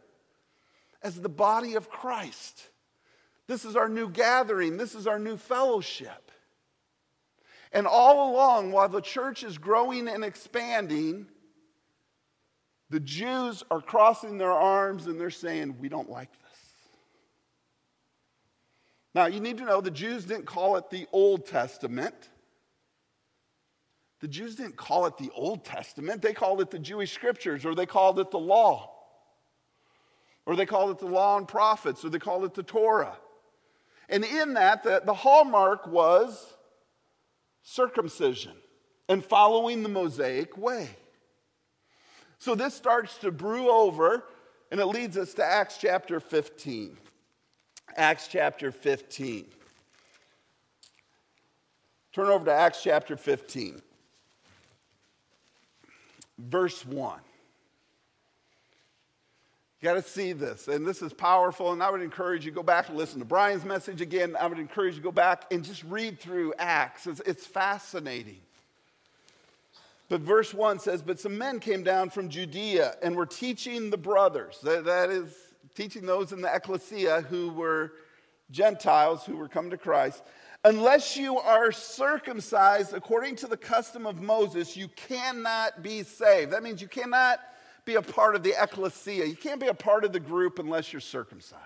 as 1.03 1.21
the 1.21 1.29
body 1.29 1.75
of 1.75 1.89
Christ. 1.89 2.69
This 3.47 3.65
is 3.65 3.77
our 3.77 3.89
new 3.89 4.09
gathering, 4.09 4.77
this 4.77 4.95
is 4.95 5.07
our 5.07 5.19
new 5.19 5.37
fellowship. 5.37 6.31
And 7.73 7.87
all 7.87 8.33
along, 8.33 8.73
while 8.73 8.89
the 8.89 9.01
church 9.01 9.45
is 9.45 9.59
growing 9.59 10.09
and 10.09 10.25
expanding, 10.25 11.27
the 12.91 13.01
Jews 13.01 13.63
are 13.71 13.81
crossing 13.81 14.39
their 14.39 14.53
arms 14.53 15.07
and 15.07 15.21
they're 15.21 15.31
saying, 15.31 15.77
We 15.79 15.89
don't 15.89 16.11
like 16.11 16.31
this. 16.33 16.46
Now, 19.17 19.25
you 19.25 19.41
need 19.41 19.57
to 19.57 19.65
know 19.65 19.81
the 19.81 19.91
Jews 19.91 20.27
didn't 20.27 20.45
call 20.45 20.77
it 20.77 20.91
the 20.91 21.07
Old 21.11 21.47
Testament. 21.47 22.29
The 24.21 24.29
Jews 24.29 24.57
didn't 24.57 24.77
call 24.77 25.07
it 25.07 25.17
the 25.17 25.31
Old 25.35 25.65
Testament. 25.65 26.21
They 26.21 26.35
called 26.35 26.61
it 26.61 26.71
the 26.71 26.79
Jewish 26.79 27.13
scriptures, 27.13 27.65
or 27.65 27.75
they 27.75 27.87
called 27.87 28.21
it 28.21 28.31
the 28.31 28.39
law, 28.39 28.93
or 30.45 30.55
they 30.55 30.67
called 30.67 30.91
it 30.91 30.99
the 30.99 31.07
law 31.07 31.39
and 31.39 31.49
prophets, 31.49 32.05
or 32.05 32.11
they 32.11 32.19
called 32.19 32.45
it 32.45 32.53
the 32.53 32.63
Torah. 32.63 33.17
And 34.11 34.23
in 34.23 34.53
that, 34.53 34.83
the, 34.83 35.01
the 35.03 35.15
hallmark 35.15 35.87
was 35.87 36.53
circumcision 37.63 38.53
and 39.09 39.25
following 39.25 39.83
the 39.83 39.89
Mosaic 39.89 40.59
way. 40.59 40.91
So 42.39 42.55
this 42.55 42.75
starts 42.75 43.17
to 43.21 43.31
brew 43.31 43.71
over, 43.71 44.25
and 44.71 44.79
it 44.79 44.85
leads 44.85 45.17
us 45.17 45.33
to 45.35 45.43
Acts 45.43 45.79
chapter 45.81 46.21
15. 46.21 46.99
Acts 47.97 48.29
chapter 48.29 48.71
15. 48.71 49.47
Turn 52.13 52.29
over 52.29 52.45
to 52.47 52.53
Acts 52.53 52.83
chapter 52.83 53.17
15, 53.17 53.83
verse 56.39 56.85
1. 56.87 57.21
You 59.81 59.85
got 59.85 59.95
to 59.95 60.03
see 60.03 60.33
this, 60.33 60.69
and 60.69 60.87
this 60.87 61.03
is 61.03 61.13
powerful. 61.13 61.73
And 61.73 61.83
I 61.83 61.91
would 61.91 62.01
encourage 62.01 62.47
you 62.47 62.53
go 62.53 62.63
back 62.63 62.89
and 62.89 62.97
listen 62.97 63.19
to 63.19 63.27
Brian's 63.27 63.67
message 63.67 64.01
again. 64.01 64.35
I 64.41 64.47
would 64.47 64.59
encourage 64.59 64.97
you 64.97 65.03
go 65.03 65.13
back 65.13 65.45
and 65.51 65.63
just 65.63 65.85
read 65.85 66.19
through 66.19 66.55
Acts. 66.59 67.07
It's, 67.07 67.21
it's 67.27 67.47
fascinating. 67.47 68.41
But 70.09 70.23
verse 70.23 70.55
1 70.55 70.79
says, 70.79 71.03
But 71.03 71.21
some 71.21 71.37
men 71.37 71.61
came 71.61 71.83
down 71.83 72.11
from 72.11 72.31
Judea 72.31 72.97
and 73.03 73.15
were 73.15 73.27
teaching 73.27 73.91
the 73.91 73.99
brothers. 73.99 74.59
that, 74.63 74.87
that 74.87 75.11
is 75.11 75.35
teaching 75.77 76.07
those 76.07 76.33
in 76.33 76.41
the 76.41 76.53
ecclesia 76.53 77.21
who 77.23 77.51
were 77.51 77.93
Gentiles 78.51 79.25
who 79.25 79.37
were 79.37 79.49
come 79.49 79.71
to 79.71 79.77
Christ. 79.77 80.23
Unless 80.65 81.17
you 81.17 81.39
are 81.39 81.71
circumcised 81.71 82.93
according 82.93 83.37
to 83.37 83.47
the 83.47 83.57
custom 83.57 84.07
of 84.07 84.21
Moses, 84.21 84.77
you 84.77 84.89
cannot 84.89 85.83
be 85.83 86.03
saved. 86.03 86.53
That 86.53 86.63
means 86.63 86.81
you 86.81 86.89
cannot 86.89 87.41
be 87.85 87.95
a 87.95 88.03
part 88.03 88.35
of 88.35 88.43
the 88.43 88.55
ecclesia. 88.61 89.27
You 89.27 89.37
can't 89.37 89.61
be 89.61 89.69
a 89.69 89.75
part 89.75 90.05
of 90.05 90.13
the 90.13 90.21
group 90.21 90.59
unless 90.59 90.93
you're 90.93 91.01
circumcised. 91.01 91.63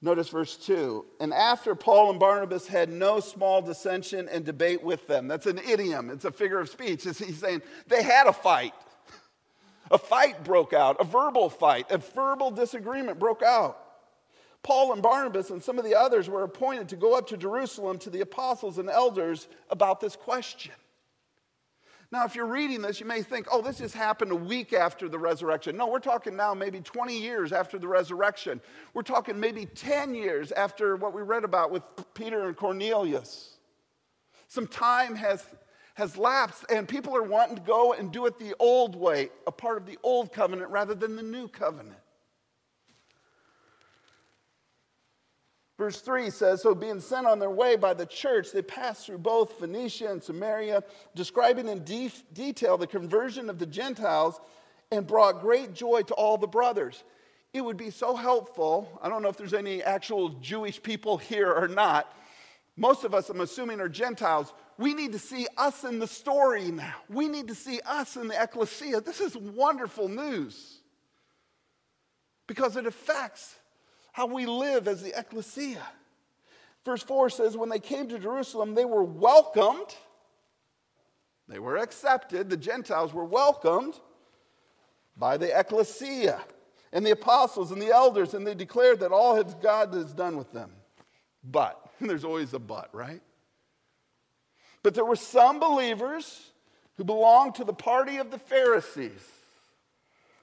Notice 0.00 0.28
verse 0.28 0.56
2. 0.56 1.04
And 1.18 1.32
after 1.32 1.74
Paul 1.74 2.10
and 2.10 2.20
Barnabas 2.20 2.66
had 2.66 2.90
no 2.90 3.20
small 3.20 3.62
dissension 3.62 4.28
and 4.30 4.44
debate 4.44 4.82
with 4.82 5.06
them. 5.06 5.28
That's 5.28 5.46
an 5.46 5.58
idiom, 5.58 6.10
it's 6.10 6.26
a 6.26 6.30
figure 6.30 6.60
of 6.60 6.68
speech. 6.68 7.04
He's 7.04 7.38
saying 7.38 7.62
they 7.86 8.02
had 8.02 8.26
a 8.26 8.32
fight. 8.32 8.74
A 9.90 9.98
fight 9.98 10.44
broke 10.44 10.72
out, 10.72 10.96
a 11.00 11.04
verbal 11.04 11.50
fight, 11.50 11.90
a 11.90 11.98
verbal 11.98 12.50
disagreement 12.50 13.18
broke 13.18 13.42
out. 13.42 13.78
Paul 14.62 14.94
and 14.94 15.02
Barnabas 15.02 15.50
and 15.50 15.62
some 15.62 15.78
of 15.78 15.84
the 15.84 15.94
others 15.94 16.28
were 16.28 16.42
appointed 16.42 16.88
to 16.88 16.96
go 16.96 17.16
up 17.16 17.26
to 17.28 17.36
Jerusalem 17.36 17.98
to 17.98 18.10
the 18.10 18.22
apostles 18.22 18.78
and 18.78 18.88
elders 18.88 19.46
about 19.68 20.00
this 20.00 20.16
question. 20.16 20.72
Now, 22.10 22.24
if 22.24 22.36
you're 22.36 22.46
reading 22.46 22.80
this, 22.80 23.00
you 23.00 23.06
may 23.06 23.22
think, 23.22 23.48
oh, 23.50 23.60
this 23.60 23.78
just 23.78 23.94
happened 23.94 24.30
a 24.30 24.36
week 24.36 24.72
after 24.72 25.08
the 25.08 25.18
resurrection. 25.18 25.76
No, 25.76 25.88
we're 25.88 25.98
talking 25.98 26.36
now 26.36 26.54
maybe 26.54 26.80
20 26.80 27.18
years 27.18 27.52
after 27.52 27.76
the 27.78 27.88
resurrection. 27.88 28.60
We're 28.94 29.02
talking 29.02 29.38
maybe 29.40 29.66
10 29.66 30.14
years 30.14 30.52
after 30.52 30.96
what 30.96 31.12
we 31.12 31.22
read 31.22 31.44
about 31.44 31.72
with 31.72 31.82
Peter 32.14 32.46
and 32.46 32.56
Cornelius. 32.56 33.56
Some 34.46 34.68
time 34.68 35.16
has, 35.16 35.44
has 35.94 36.16
lapsed, 36.16 36.64
and 36.70 36.88
people 36.88 37.16
are 37.16 37.22
wanting 37.22 37.56
to 37.56 37.62
go 37.62 37.92
and 37.92 38.12
do 38.12 38.26
it 38.26 38.38
the 38.38 38.54
old 38.58 38.96
way, 38.96 39.30
a 39.46 39.52
part 39.52 39.78
of 39.78 39.86
the 39.86 39.98
old 40.02 40.32
covenant 40.32 40.70
rather 40.70 40.94
than 40.94 41.16
the 41.16 41.22
new 41.22 41.48
covenant. 41.48 41.98
Verse 45.76 46.00
3 46.00 46.30
says, 46.30 46.62
So 46.62 46.74
being 46.74 47.00
sent 47.00 47.26
on 47.26 47.38
their 47.38 47.50
way 47.50 47.76
by 47.76 47.94
the 47.94 48.06
church, 48.06 48.52
they 48.52 48.62
passed 48.62 49.06
through 49.06 49.18
both 49.18 49.58
Phoenicia 49.58 50.10
and 50.10 50.22
Samaria, 50.22 50.84
describing 51.14 51.68
in 51.68 51.84
de- 51.84 52.12
detail 52.32 52.76
the 52.76 52.86
conversion 52.86 53.50
of 53.50 53.58
the 53.58 53.66
Gentiles 53.66 54.40
and 54.92 55.06
brought 55.06 55.40
great 55.40 55.74
joy 55.74 56.02
to 56.02 56.14
all 56.14 56.38
the 56.38 56.46
brothers. 56.46 57.02
It 57.52 57.64
would 57.64 57.76
be 57.76 57.90
so 57.90 58.14
helpful. 58.14 58.98
I 59.02 59.08
don't 59.08 59.22
know 59.22 59.28
if 59.28 59.36
there's 59.36 59.54
any 59.54 59.82
actual 59.82 60.30
Jewish 60.40 60.82
people 60.82 61.18
here 61.18 61.52
or 61.52 61.68
not. 61.68 62.12
Most 62.76 63.04
of 63.04 63.14
us, 63.14 63.30
I'm 63.30 63.40
assuming, 63.40 63.80
are 63.80 63.88
Gentiles. 63.88 64.52
We 64.78 64.94
need 64.94 65.12
to 65.12 65.18
see 65.18 65.46
us 65.56 65.84
in 65.84 65.98
the 66.00 66.06
story 66.06 66.70
now. 66.70 66.94
We 67.08 67.28
need 67.28 67.48
to 67.48 67.54
see 67.54 67.80
us 67.86 68.16
in 68.16 68.28
the 68.28 68.42
ecclesia. 68.42 69.00
This 69.00 69.20
is 69.20 69.36
wonderful 69.36 70.08
news 70.08 70.80
because 72.46 72.76
it 72.76 72.86
affects 72.86 73.54
how 74.12 74.26
we 74.26 74.46
live 74.46 74.88
as 74.88 75.02
the 75.02 75.18
ecclesia. 75.18 75.82
Verse 76.84 77.02
4 77.02 77.30
says, 77.30 77.56
When 77.56 77.68
they 77.68 77.78
came 77.78 78.08
to 78.08 78.18
Jerusalem, 78.18 78.74
they 78.74 78.84
were 78.84 79.04
welcomed, 79.04 79.94
they 81.48 81.58
were 81.58 81.76
accepted, 81.76 82.50
the 82.50 82.56
Gentiles 82.56 83.12
were 83.12 83.24
welcomed 83.24 83.98
by 85.16 85.36
the 85.36 85.58
ecclesia 85.58 86.40
and 86.92 87.04
the 87.04 87.12
apostles 87.12 87.72
and 87.72 87.80
the 87.80 87.92
elders, 87.92 88.34
and 88.34 88.46
they 88.46 88.54
declared 88.54 89.00
that 89.00 89.12
all 89.12 89.42
God 89.42 89.94
has 89.94 90.12
done 90.12 90.36
with 90.36 90.52
them. 90.52 90.70
But, 91.42 91.83
there's 92.00 92.24
always 92.24 92.52
a 92.54 92.58
but, 92.58 92.94
right? 92.94 93.20
But 94.82 94.94
there 94.94 95.04
were 95.04 95.16
some 95.16 95.60
believers 95.60 96.50
who 96.96 97.04
belonged 97.04 97.56
to 97.56 97.64
the 97.64 97.72
party 97.72 98.18
of 98.18 98.30
the 98.30 98.38
Pharisees 98.38 99.10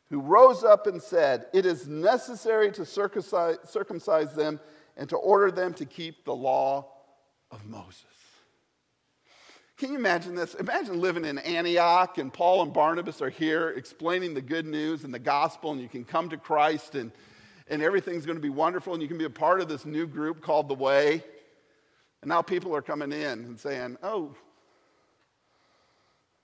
who 0.10 0.20
rose 0.20 0.64
up 0.64 0.88
and 0.88 1.02
said, 1.02 1.46
It 1.54 1.66
is 1.66 1.88
necessary 1.88 2.72
to 2.74 2.86
circumcise, 2.86 3.58
circumcise 3.66 4.34
them 4.36 4.60
and 4.98 5.08
to 5.10 5.16
order 5.16 5.52
them 5.52 5.74
to 5.76 5.86
keep 5.86 6.26
the 6.26 6.36
law 6.36 6.86
of 7.50 7.66
Moses. 7.66 8.04
Can 9.78 9.94
you 9.94 9.98
imagine 9.98 10.36
this? 10.36 10.54
Imagine 10.56 11.02
living 11.02 11.26
in 11.26 11.40
Antioch 11.40 12.18
and 12.18 12.32
Paul 12.32 12.62
and 12.62 12.74
Barnabas 12.74 13.22
are 13.22 13.30
here 13.30 13.70
explaining 13.70 14.34
the 14.34 14.42
good 14.42 14.66
news 14.66 15.06
and 15.06 15.14
the 15.14 15.18
gospel, 15.20 15.72
and 15.72 15.82
you 15.82 15.88
can 15.88 16.04
come 16.04 16.30
to 16.30 16.38
Christ 16.38 16.94
and, 16.94 17.12
and 17.68 17.82
everything's 17.82 18.26
going 18.26 18.38
to 18.38 18.42
be 18.42 18.50
wonderful, 18.50 18.94
and 18.94 19.02
you 19.02 19.08
can 19.08 19.18
be 19.18 19.26
a 19.26 19.30
part 19.30 19.62
of 19.62 19.70
this 19.70 19.86
new 19.86 20.06
group 20.06 20.42
called 20.42 20.68
The 20.68 20.76
Way. 20.76 21.24
And 22.22 22.30
now 22.30 22.42
people 22.42 22.76
are 22.76 22.82
coming 22.82 23.12
in 23.12 23.46
and 23.46 23.60
saying, 23.60 23.98
Oh, 24.04 24.36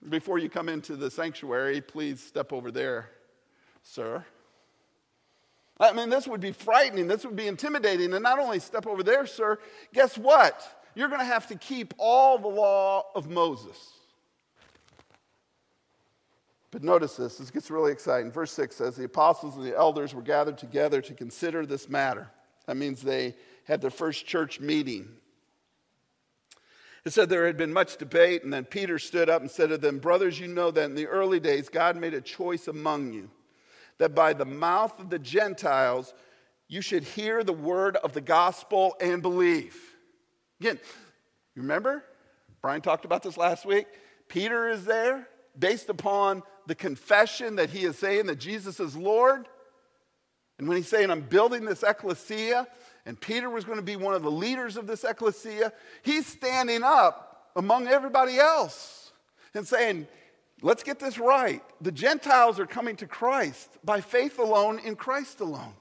before 0.09 0.39
you 0.39 0.49
come 0.49 0.69
into 0.69 0.95
the 0.95 1.11
sanctuary, 1.11 1.81
please 1.81 2.21
step 2.21 2.53
over 2.53 2.71
there 2.71 3.09
sir. 3.87 4.25
I 5.79 5.93
mean, 5.93 6.09
this 6.09 6.27
would 6.27 6.41
be 6.41 6.51
frightening. 6.51 7.07
This 7.07 7.23
would 7.25 7.35
be 7.35 7.47
intimidating. 7.47 8.13
And 8.13 8.23
not 8.23 8.39
only 8.39 8.59
step 8.59 8.87
over 8.87 9.03
there, 9.03 9.25
sir, 9.25 9.59
guess 9.93 10.17
what? 10.17 10.85
You're 10.95 11.07
going 11.07 11.19
to 11.19 11.25
have 11.25 11.47
to 11.47 11.55
keep 11.55 11.93
all 11.97 12.39
the 12.39 12.47
law 12.47 13.05
of 13.13 13.29
Moses. 13.29 13.77
But 16.71 16.83
notice 16.83 17.15
this, 17.15 17.37
this 17.37 17.51
gets 17.51 17.69
really 17.69 17.91
exciting. 17.91 18.31
Verse 18.31 18.51
6 18.51 18.75
says, 18.75 18.95
The 18.95 19.05
apostles 19.05 19.55
and 19.55 19.65
the 19.65 19.77
elders 19.77 20.13
were 20.13 20.21
gathered 20.21 20.57
together 20.57 20.99
to 21.01 21.13
consider 21.13 21.65
this 21.65 21.87
matter. 21.87 22.27
That 22.65 22.75
means 22.75 23.01
they 23.01 23.35
had 23.65 23.81
their 23.81 23.91
first 23.91 24.25
church 24.25 24.59
meeting. 24.59 25.07
It 27.07 27.13
said 27.13 27.29
there 27.29 27.47
had 27.47 27.55
been 27.55 27.71
much 27.71 27.95
debate, 27.95 28.43
and 28.43 28.51
then 28.51 28.65
Peter 28.65 28.99
stood 28.99 29.29
up 29.29 29.39
and 29.41 29.49
said 29.49 29.69
to 29.69 29.77
them, 29.77 29.97
Brothers, 29.97 30.37
you 30.37 30.49
know 30.49 30.71
that 30.71 30.83
in 30.83 30.93
the 30.93 31.07
early 31.07 31.39
days 31.39 31.69
God 31.69 31.95
made 31.95 32.13
a 32.13 32.19
choice 32.19 32.67
among 32.67 33.13
you 33.13 33.29
that 33.97 34.13
by 34.13 34.33
the 34.33 34.43
mouth 34.43 34.99
of 34.99 35.09
the 35.09 35.17
Gentiles 35.17 36.13
you 36.67 36.81
should 36.81 37.03
hear 37.03 37.45
the 37.45 37.53
word 37.53 37.95
of 37.95 38.11
the 38.11 38.19
gospel 38.19 38.93
and 38.99 39.21
believe. 39.21 39.77
Again, 40.59 40.81
you 41.55 41.61
remember? 41.61 42.03
Brian 42.61 42.81
talked 42.81 43.05
about 43.05 43.23
this 43.23 43.37
last 43.37 43.65
week. 43.65 43.87
Peter 44.27 44.67
is 44.67 44.83
there 44.83 45.29
based 45.57 45.87
upon 45.87 46.43
the 46.65 46.75
confession 46.75 47.55
that 47.55 47.69
he 47.69 47.85
is 47.85 47.97
saying 47.97 48.25
that 48.25 48.37
Jesus 48.37 48.81
is 48.81 48.97
Lord. 48.97 49.47
And 50.59 50.67
when 50.67 50.75
he's 50.75 50.89
saying, 50.89 51.09
I'm 51.09 51.21
building 51.21 51.63
this 51.63 51.83
ecclesia, 51.83 52.67
and 53.07 53.19
Peter 53.19 53.49
was 53.49 53.63
going 53.63 53.77
to 53.77 53.83
be 53.83 53.95
one 53.95 54.13
of 54.13 54.21
the 54.21 54.29
leaders 54.29 54.75
of 54.75 54.85
this 54.85 55.05
ecclesia, 55.05 55.71
he's 56.03 56.27
standing 56.27 56.83
up 56.83 57.51
among 57.55 57.87
everybody 57.87 58.37
else 58.37 59.11
and 59.53 59.65
saying, 59.65 60.07
Let's 60.63 60.81
get 60.81 60.99
this 60.99 61.19
right. 61.19 61.61
The 61.81 61.91
Gentiles 61.91 62.59
are 62.59 62.65
coming 62.65 62.95
to 62.97 63.05
Christ 63.05 63.69
by 63.83 64.01
faith 64.01 64.39
alone 64.39 64.79
in 64.79 64.95
Christ 64.95 65.39
alone. 65.39 65.73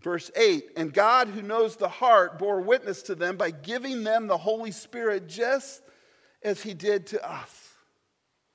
Verse 0.00 0.30
8, 0.36 0.66
and 0.76 0.92
God, 0.92 1.28
who 1.28 1.42
knows 1.42 1.74
the 1.74 1.88
heart, 1.88 2.38
bore 2.38 2.60
witness 2.60 3.02
to 3.02 3.16
them 3.16 3.36
by 3.36 3.50
giving 3.50 4.04
them 4.04 4.28
the 4.28 4.38
Holy 4.38 4.70
Spirit 4.70 5.28
just 5.28 5.82
as 6.44 6.62
he 6.62 6.74
did 6.74 7.08
to 7.08 7.28
us. 7.28 7.70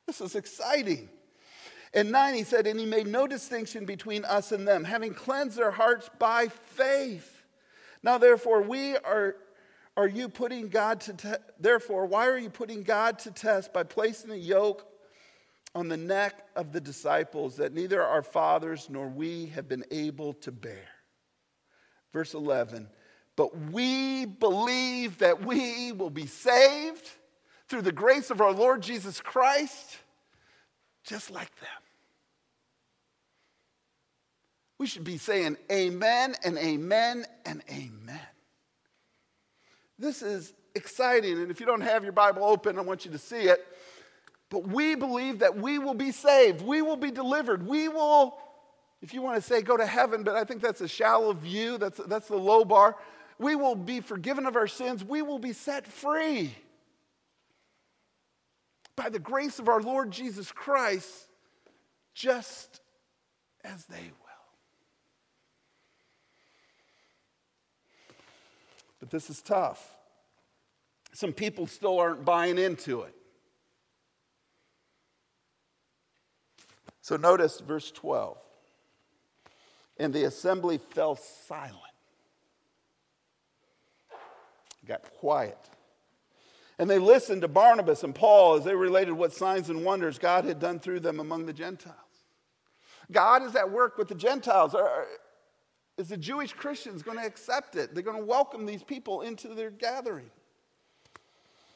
This 0.07 0.21
is 0.21 0.35
exciting. 0.35 1.09
And 1.93 2.12
9, 2.12 2.36
he 2.36 2.43
said, 2.43 2.67
and 2.67 2.80
he 2.80 2.86
made 2.86 3.08
no 3.08 3.25
distinction 3.25 3.86
between 3.86 4.23
us 4.25 4.52
and 4.52 4.67
them, 4.67 4.84
having 4.84 5.13
cleansed 5.13 5.58
their 5.58 5.71
hearts 5.71 6.10
by 6.19 6.47
faith. 6.47 7.43
Now, 8.04 8.17
therefore, 8.17 8.62
we 8.62 8.95
are 8.97 9.36
are 9.97 10.08
you 10.08 10.30
putting 10.30 10.69
God 10.69 11.02
to 11.02 11.13
te- 11.13 11.43
therefore 11.60 12.06
why 12.06 12.28
are 12.28 12.38
you 12.38 12.49
putting 12.49 12.84
God 12.84 13.19
to 13.19 13.32
test 13.32 13.73
by 13.73 13.84
placing 13.84 14.32
a 14.32 14.36
yoke 14.36 14.88
on 15.75 15.89
the 15.89 15.97
neck 15.97 16.47
of 16.56 16.71
the 16.71 16.80
disciples 16.80 17.58
that 17.58 17.73
neither 17.73 18.02
our 18.02 18.23
fathers 18.23 18.88
nor 18.89 19.10
we 19.10 19.47
have 19.47 19.67
been 19.67 19.84
able 19.91 20.34
to 20.36 20.54
bear 20.54 20.88
verse 22.13 22.32
11but 22.32 23.71
we 23.71 24.25
believe 24.25 25.17
that 25.17 25.45
we 25.45 25.91
will 25.91 26.10
be 26.10 26.28
saved 26.28 27.10
through 27.67 27.82
the 27.82 27.91
grace 27.91 28.32
of 28.32 28.39
our 28.39 28.54
Lord 28.54 28.82
Jesus 28.82 29.19
Christ 29.19 29.97
just 31.03 31.31
like 31.31 31.53
them 31.59 31.69
we 34.77 34.88
should 34.88 35.03
be 35.03 35.17
saying 35.17 35.57
amen 35.71 36.35
and 36.43 36.57
amen 36.57 37.25
and 37.45 37.62
amen 37.69 38.19
this 39.99 40.21
is 40.21 40.53
exciting. 40.75 41.33
And 41.33 41.51
if 41.51 41.59
you 41.59 41.65
don't 41.65 41.81
have 41.81 42.03
your 42.03 42.13
Bible 42.13 42.43
open, 42.43 42.77
I 42.77 42.81
want 42.81 43.05
you 43.05 43.12
to 43.12 43.17
see 43.17 43.41
it. 43.41 43.65
But 44.49 44.67
we 44.67 44.95
believe 44.95 45.39
that 45.39 45.57
we 45.57 45.77
will 45.77 45.93
be 45.93 46.12
saved, 46.12 46.62
we 46.62 46.81
will 46.81 46.97
be 46.97 47.12
delivered, 47.12 47.67
we 47.67 47.88
will, 47.88 48.35
if 48.99 49.13
you 49.13 49.21
want 49.21 49.35
to 49.35 49.41
say 49.41 49.62
go 49.62 49.77
to 49.77 49.85
heaven, 49.85 50.23
but 50.23 50.35
I 50.35 50.43
think 50.43 50.62
that's 50.62 50.81
a 50.81 50.88
shallow 50.88 51.33
view, 51.33 51.77
that's, 51.77 51.99
that's 52.07 52.29
the 52.29 52.38
low 52.38 52.65
bar. 52.65 52.95
We 53.38 53.53
will 53.53 53.75
be 53.75 53.99
forgiven 53.99 54.47
of 54.47 54.55
our 54.55 54.65
sins, 54.65 55.03
we 55.03 55.21
will 55.21 55.38
be 55.38 55.53
set 55.53 55.85
free 55.85 56.55
by 58.99 59.07
the 59.07 59.17
grace 59.17 59.59
of 59.59 59.69
our 59.69 59.81
Lord 59.81 60.12
Jesus 60.12 60.51
Christ, 60.51 61.29
just 62.13 62.81
as 63.63 63.85
they 63.85 63.95
will. 63.95 64.47
But 68.99 69.09
this 69.09 69.29
is 69.29 69.41
tough. 69.41 69.95
Some 71.13 71.31
people 71.31 71.65
still 71.65 71.97
aren't 71.97 72.25
buying 72.25 72.57
into 72.57 73.03
it. 73.03 73.15
So 77.01 77.15
notice 77.15 77.62
verse 77.62 77.91
12. 77.91 78.38
And 79.97 80.13
the 80.13 80.25
assembly 80.25 80.77
fell 80.77 81.15
silent, 81.15 81.77
got 84.85 85.03
quiet. 85.03 85.57
And 86.79 86.89
they 86.89 86.97
listened 86.97 87.41
to 87.41 87.49
Barnabas 87.49 88.03
and 88.03 88.15
Paul 88.15 88.55
as 88.55 88.63
they 88.63 88.73
related 88.73 89.11
what 89.11 89.33
signs 89.33 89.69
and 89.69 89.83
wonders 89.83 90.17
God 90.17 90.45
had 90.45 90.59
done 90.59 90.79
through 90.79 91.01
them 91.01 91.19
among 91.19 91.45
the 91.45 91.53
Gentiles. 91.53 91.95
God 93.11 93.43
is 93.43 93.55
at 93.55 93.69
work 93.69 93.97
with 93.97 94.07
the 94.07 94.15
Gentiles. 94.15 94.73
Is 95.97 96.07
the 96.07 96.17
Jewish 96.17 96.53
Christians 96.53 97.03
going 97.03 97.17
to 97.17 97.25
accept 97.25 97.75
it? 97.75 97.93
They're 97.93 98.01
going 98.01 98.19
to 98.19 98.25
welcome 98.25 98.65
these 98.65 98.81
people 98.81 99.21
into 99.21 99.49
their 99.49 99.71
gathering. 99.71 100.31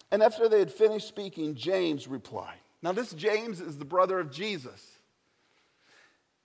And 0.10 0.24
after 0.24 0.48
they 0.48 0.60
had 0.60 0.72
finished 0.72 1.08
speaking, 1.08 1.56
James 1.56 2.08
replied. 2.08 2.60
Now, 2.82 2.94
this 2.94 3.12
James 3.12 3.60
is 3.60 3.78
the 3.78 3.86
brother 3.86 4.20
of 4.20 4.32
Jesus. 4.32 4.93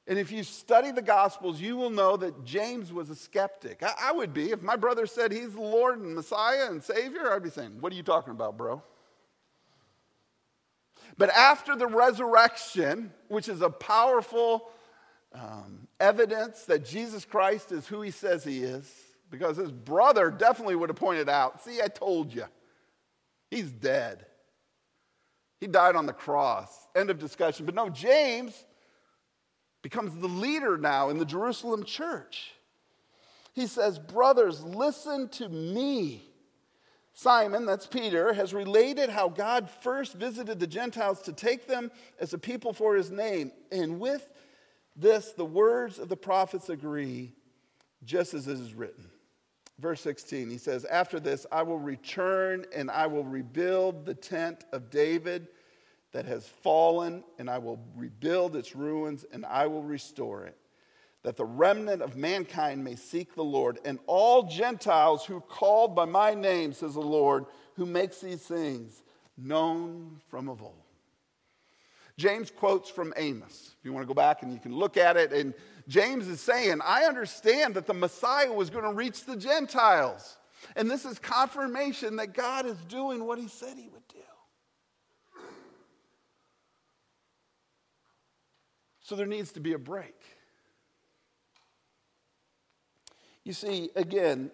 And 0.08 0.18
if 0.18 0.32
you 0.32 0.42
study 0.42 0.90
the 0.90 1.02
Gospels, 1.02 1.60
you 1.60 1.76
will 1.76 1.90
know 1.90 2.16
that 2.16 2.42
James 2.42 2.94
was 2.94 3.10
a 3.10 3.14
skeptic. 3.14 3.82
I, 3.82 3.92
I, 4.04 4.12
would 4.12 4.32
be. 4.32 4.50
If 4.52 4.62
my 4.62 4.74
brother 4.74 5.06
said 5.06 5.30
he's 5.30 5.52
the 5.52 5.60
Lord 5.60 6.00
and 6.00 6.14
Messiah 6.14 6.70
and 6.70 6.82
Savior, 6.82 7.30
I'd 7.30 7.42
be 7.42 7.50
saying, 7.50 7.76
What 7.80 7.92
are 7.92 7.96
you 7.96 8.02
talking 8.02 8.30
about, 8.30 8.56
bro? 8.56 8.82
But 11.18 11.28
after 11.30 11.76
the 11.76 11.86
resurrection, 11.86 13.12
which 13.28 13.50
is 13.50 13.60
a 13.60 13.68
powerful 13.68 14.70
um, 15.34 15.86
evidence 16.00 16.64
that 16.64 16.86
Jesus 16.86 17.26
Christ 17.26 17.70
is 17.70 17.86
who 17.86 18.00
he 18.00 18.10
says 18.10 18.42
he 18.44 18.60
is, 18.60 18.90
because 19.30 19.58
his 19.58 19.70
brother 19.70 20.30
definitely 20.30 20.76
would 20.76 20.88
have 20.88 20.96
pointed 20.96 21.28
out, 21.28 21.62
see, 21.62 21.82
I 21.82 21.88
told 21.88 22.32
you, 22.32 22.44
he's 23.50 23.70
dead. 23.70 24.24
He 25.60 25.66
died 25.66 25.96
on 25.96 26.06
the 26.06 26.12
cross. 26.14 26.86
End 26.94 27.10
of 27.10 27.18
discussion. 27.18 27.66
But 27.66 27.74
no, 27.74 27.90
James 27.90 28.64
becomes 29.82 30.18
the 30.20 30.28
leader 30.28 30.76
now 30.76 31.10
in 31.10 31.18
the 31.18 31.24
Jerusalem 31.24 31.84
church. 31.84 32.52
He 33.52 33.66
says, 33.66 33.98
Brothers, 33.98 34.62
listen 34.62 35.28
to 35.30 35.48
me. 35.48 36.22
Simon, 37.12 37.66
that's 37.66 37.86
Peter, 37.86 38.32
has 38.32 38.54
related 38.54 39.10
how 39.10 39.28
God 39.28 39.68
first 39.68 40.14
visited 40.14 40.60
the 40.60 40.66
Gentiles 40.68 41.20
to 41.22 41.32
take 41.32 41.66
them 41.66 41.90
as 42.20 42.32
a 42.32 42.38
people 42.38 42.72
for 42.72 42.94
his 42.94 43.10
name. 43.10 43.50
And 43.72 43.98
with 43.98 44.28
this, 44.94 45.32
the 45.32 45.44
words 45.44 45.98
of 45.98 46.08
the 46.08 46.16
prophets 46.16 46.68
agree, 46.68 47.34
just 48.04 48.34
as 48.34 48.46
it 48.46 48.60
is 48.60 48.72
written. 48.72 49.10
Verse 49.80 50.00
16, 50.00 50.50
he 50.50 50.58
says, 50.58 50.84
After 50.84 51.18
this, 51.18 51.46
I 51.50 51.62
will 51.62 51.78
return 51.78 52.64
and 52.74 52.90
I 52.90 53.06
will 53.06 53.24
rebuild 53.24 54.06
the 54.06 54.14
tent 54.14 54.64
of 54.72 54.90
David 54.90 55.48
that 56.12 56.24
has 56.24 56.46
fallen, 56.46 57.22
and 57.38 57.50
I 57.50 57.58
will 57.58 57.78
rebuild 57.96 58.56
its 58.56 58.74
ruins 58.74 59.24
and 59.32 59.44
I 59.44 59.66
will 59.66 59.82
restore 59.82 60.44
it 60.44 60.56
that 61.22 61.36
the 61.36 61.44
remnant 61.44 62.00
of 62.00 62.16
mankind 62.16 62.82
may 62.82 62.94
seek 62.94 63.34
the 63.34 63.44
Lord, 63.44 63.78
and 63.84 63.98
all 64.06 64.44
Gentiles 64.44 65.24
who 65.24 65.40
called 65.40 65.94
by 65.94 66.04
my 66.04 66.34
name, 66.34 66.72
says 66.72 66.94
the 66.94 67.00
Lord, 67.00 67.46
who 67.74 67.86
makes 67.86 68.20
these 68.20 68.42
things 68.42 69.02
known 69.36 70.20
from 70.30 70.48
of 70.48 70.62
old. 70.62 70.74
James 72.16 72.50
quotes 72.50 72.88
from 72.88 73.12
Amos. 73.16 73.74
If 73.78 73.84
you 73.84 73.92
want 73.92 74.04
to 74.04 74.08
go 74.08 74.14
back 74.14 74.42
and 74.42 74.52
you 74.52 74.58
can 74.58 74.74
look 74.74 74.96
at 74.96 75.16
it, 75.16 75.32
and 75.32 75.54
James 75.86 76.26
is 76.28 76.40
saying, 76.40 76.80
I 76.84 77.04
understand 77.04 77.74
that 77.74 77.86
the 77.86 77.94
Messiah 77.94 78.52
was 78.52 78.70
going 78.70 78.84
to 78.84 78.92
reach 78.92 79.24
the 79.24 79.36
Gentiles. 79.36 80.36
And 80.74 80.90
this 80.90 81.04
is 81.04 81.18
confirmation 81.18 82.16
that 82.16 82.34
God 82.34 82.66
is 82.66 82.76
doing 82.88 83.24
what 83.24 83.38
he 83.38 83.48
said 83.48 83.76
he 83.76 83.88
would 83.88 84.08
do. 84.08 84.16
So 89.08 89.16
there 89.16 89.24
needs 89.24 89.52
to 89.52 89.60
be 89.60 89.72
a 89.72 89.78
break. 89.78 90.14
You 93.42 93.54
see, 93.54 93.88
again, 93.96 94.50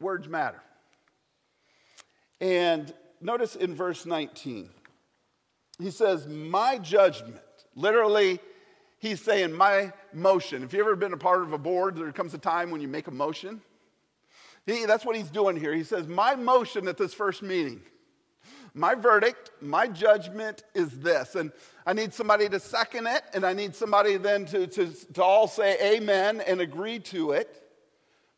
words 0.00 0.28
matter. 0.28 0.60
And 2.38 2.92
notice 3.22 3.56
in 3.56 3.74
verse 3.74 4.04
19, 4.04 4.68
he 5.78 5.90
says, 5.90 6.26
My 6.26 6.76
judgment. 6.76 7.40
Literally, 7.74 8.38
he's 8.98 9.22
saying, 9.22 9.54
My 9.54 9.94
motion. 10.12 10.62
If 10.62 10.74
you've 10.74 10.86
ever 10.86 10.94
been 10.94 11.14
a 11.14 11.16
part 11.16 11.40
of 11.40 11.54
a 11.54 11.58
board, 11.58 11.96
there 11.96 12.12
comes 12.12 12.34
a 12.34 12.38
time 12.38 12.70
when 12.70 12.82
you 12.82 12.88
make 12.88 13.06
a 13.06 13.10
motion. 13.10 13.62
He, 14.66 14.84
that's 14.84 15.06
what 15.06 15.16
he's 15.16 15.30
doing 15.30 15.56
here. 15.56 15.72
He 15.72 15.84
says, 15.84 16.06
My 16.06 16.34
motion 16.34 16.86
at 16.86 16.98
this 16.98 17.14
first 17.14 17.42
meeting, 17.42 17.80
my 18.76 18.94
verdict, 18.94 19.50
my 19.62 19.88
judgment 19.88 20.62
is 20.74 20.90
this. 20.98 21.34
And 21.34 21.50
I 21.86 21.94
need 21.94 22.12
somebody 22.12 22.46
to 22.50 22.60
second 22.60 23.06
it, 23.06 23.22
and 23.32 23.44
I 23.44 23.54
need 23.54 23.74
somebody 23.74 24.18
then 24.18 24.44
to, 24.46 24.66
to, 24.66 24.92
to 25.14 25.22
all 25.22 25.48
say 25.48 25.96
amen 25.96 26.42
and 26.42 26.60
agree 26.60 26.98
to 27.00 27.32
it. 27.32 27.62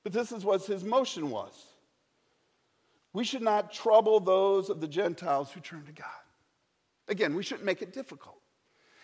But 0.05 0.12
this 0.12 0.31
is 0.31 0.44
what 0.44 0.64
his 0.64 0.85
motion 0.85 1.31
was. 1.31 1.53
We 3.12 3.24
should 3.24 3.42
not 3.42 3.72
trouble 3.72 4.20
those 4.20 4.70
of 4.70 4.81
the 4.81 4.87
Gentiles 4.87 5.51
who 5.51 5.61
turn 5.61 5.85
to 5.87 5.92
God. 5.92 6.07
Again, 7.09 7.35
we 7.35 7.42
shouldn't 7.42 7.66
make 7.66 7.83
it 7.83 7.92
difficult. 7.92 8.40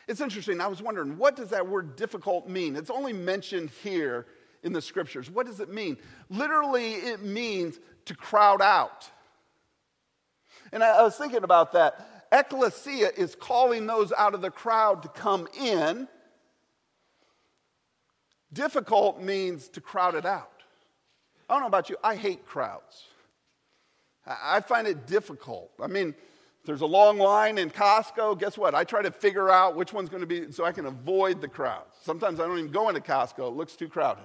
It's 0.07 0.21
interesting. 0.21 0.61
I 0.61 0.69
was 0.69 0.83
wondering, 0.83 1.19
what 1.19 1.35
does 1.35 1.49
that 1.49 1.67
word 1.67 1.97
difficult 1.97 2.49
mean? 2.49 2.77
It's 2.77 2.91
only 2.91 3.13
mentioned 3.13 3.71
here 3.83 4.27
in 4.63 4.73
the 4.73 4.83
scriptures. 4.83 5.31
What 5.31 5.47
does 5.47 5.59
it 5.59 5.73
mean? 5.73 5.97
Literally, 6.29 6.93
it 6.93 7.23
means 7.23 7.81
to 8.05 8.15
crowd 8.15 8.63
out. 8.63 9.11
And 10.75 10.83
I, 10.83 11.03
was 11.05 11.15
thinking 11.15 11.45
about 11.45 11.73
that. 11.73 12.27
Ecclesia 12.33 13.11
is 13.17 13.37
calling 13.37 13.87
those 13.87 14.13
out 14.13 14.35
of 14.35 14.43
the 14.43 14.51
crowd 14.51 15.05
to 15.05 15.09
come 15.09 15.47
in. 15.59 16.09
Difficult 18.53 19.23
means 19.23 19.69
to 19.69 19.81
crowd 19.81 20.17
it 20.17 20.27
out. 20.27 20.51
I 21.49 21.55
don't 21.55 21.63
know 21.63 21.69
about 21.69 21.91
you, 21.91 21.97
I 22.03 22.17
hate 22.17 22.45
crowds. 22.45 23.05
I 24.27 24.61
find 24.61 24.89
it 24.89 25.07
difficult. 25.07 25.71
I 25.81 25.87
mean, 25.87 26.13
there's 26.65 26.81
a 26.81 26.87
long 26.87 27.19
line 27.19 27.59
in 27.59 27.71
Costco. 27.71 28.41
Guess 28.41 28.59
what? 28.59 28.75
I 28.75 28.83
try 28.83 29.03
to 29.03 29.13
figure 29.13 29.51
out 29.51 29.77
which 29.77 29.93
one's 29.93 30.09
going 30.09 30.23
to 30.23 30.27
be 30.27 30.51
so 30.51 30.65
I 30.65 30.73
can 30.73 30.87
avoid 30.87 31.41
the 31.41 31.49
crowds. 31.49 31.95
Sometimes 32.03 32.41
I 32.41 32.47
don't 32.49 32.59
even 32.59 32.73
go 32.73 32.89
into 32.89 33.01
Costco, 33.01 33.49
it 33.49 33.55
looks 33.55 33.77
too 33.77 33.89
crowded. 33.89 34.25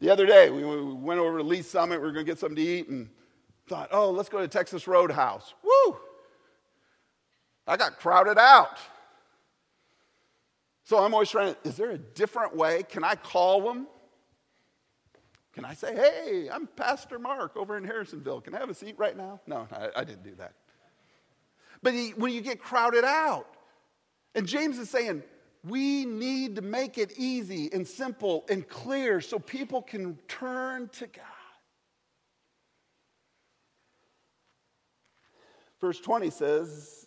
The 0.00 0.10
other 0.10 0.26
day, 0.26 0.50
we 0.50 0.64
went 0.64 1.20
over 1.20 1.38
to 1.38 1.44
Lee's 1.44 1.68
Summit. 1.68 2.00
We 2.00 2.06
were 2.06 2.12
going 2.12 2.24
to 2.24 2.30
get 2.32 2.38
something 2.40 2.56
to 2.56 2.62
eat 2.62 2.88
and 2.88 3.08
thought, 3.68 3.90
oh, 3.92 4.10
let's 4.10 4.28
go 4.28 4.38
to 4.38 4.48
Texas 4.48 4.88
Roadhouse. 4.88 5.54
Woo! 5.62 5.96
I 7.66 7.76
got 7.76 7.98
crowded 7.98 8.38
out. 8.38 8.78
So 10.84 11.04
I'm 11.04 11.12
always 11.12 11.30
trying 11.30 11.54
to, 11.54 11.68
is 11.68 11.76
there 11.76 11.90
a 11.90 11.98
different 11.98 12.56
way? 12.56 12.82
Can 12.82 13.04
I 13.04 13.14
call 13.14 13.60
them? 13.60 13.86
Can 15.52 15.64
I 15.64 15.74
say, 15.74 15.94
hey, 15.94 16.48
I'm 16.50 16.66
Pastor 16.66 17.18
Mark 17.18 17.56
over 17.56 17.76
in 17.76 17.84
Harrisonville. 17.84 18.40
Can 18.40 18.54
I 18.54 18.58
have 18.58 18.70
a 18.70 18.74
seat 18.74 18.94
right 18.96 19.16
now? 19.16 19.40
No, 19.46 19.68
I, 19.72 19.88
I 19.96 20.04
didn't 20.04 20.22
do 20.22 20.34
that. 20.36 20.54
But 21.82 21.92
he, 21.92 22.10
when 22.10 22.32
you 22.32 22.40
get 22.40 22.60
crowded 22.60 23.04
out, 23.04 23.46
and 24.34 24.46
James 24.46 24.78
is 24.78 24.88
saying, 24.88 25.22
we 25.64 26.04
need 26.04 26.56
to 26.56 26.62
make 26.62 26.96
it 26.96 27.12
easy 27.18 27.70
and 27.72 27.86
simple 27.86 28.44
and 28.48 28.66
clear 28.66 29.20
so 29.20 29.38
people 29.38 29.82
can 29.82 30.16
turn 30.28 30.88
to 30.94 31.06
God. 31.06 31.24
Verse 35.80 36.00
20 36.00 36.30
says, 36.30 37.06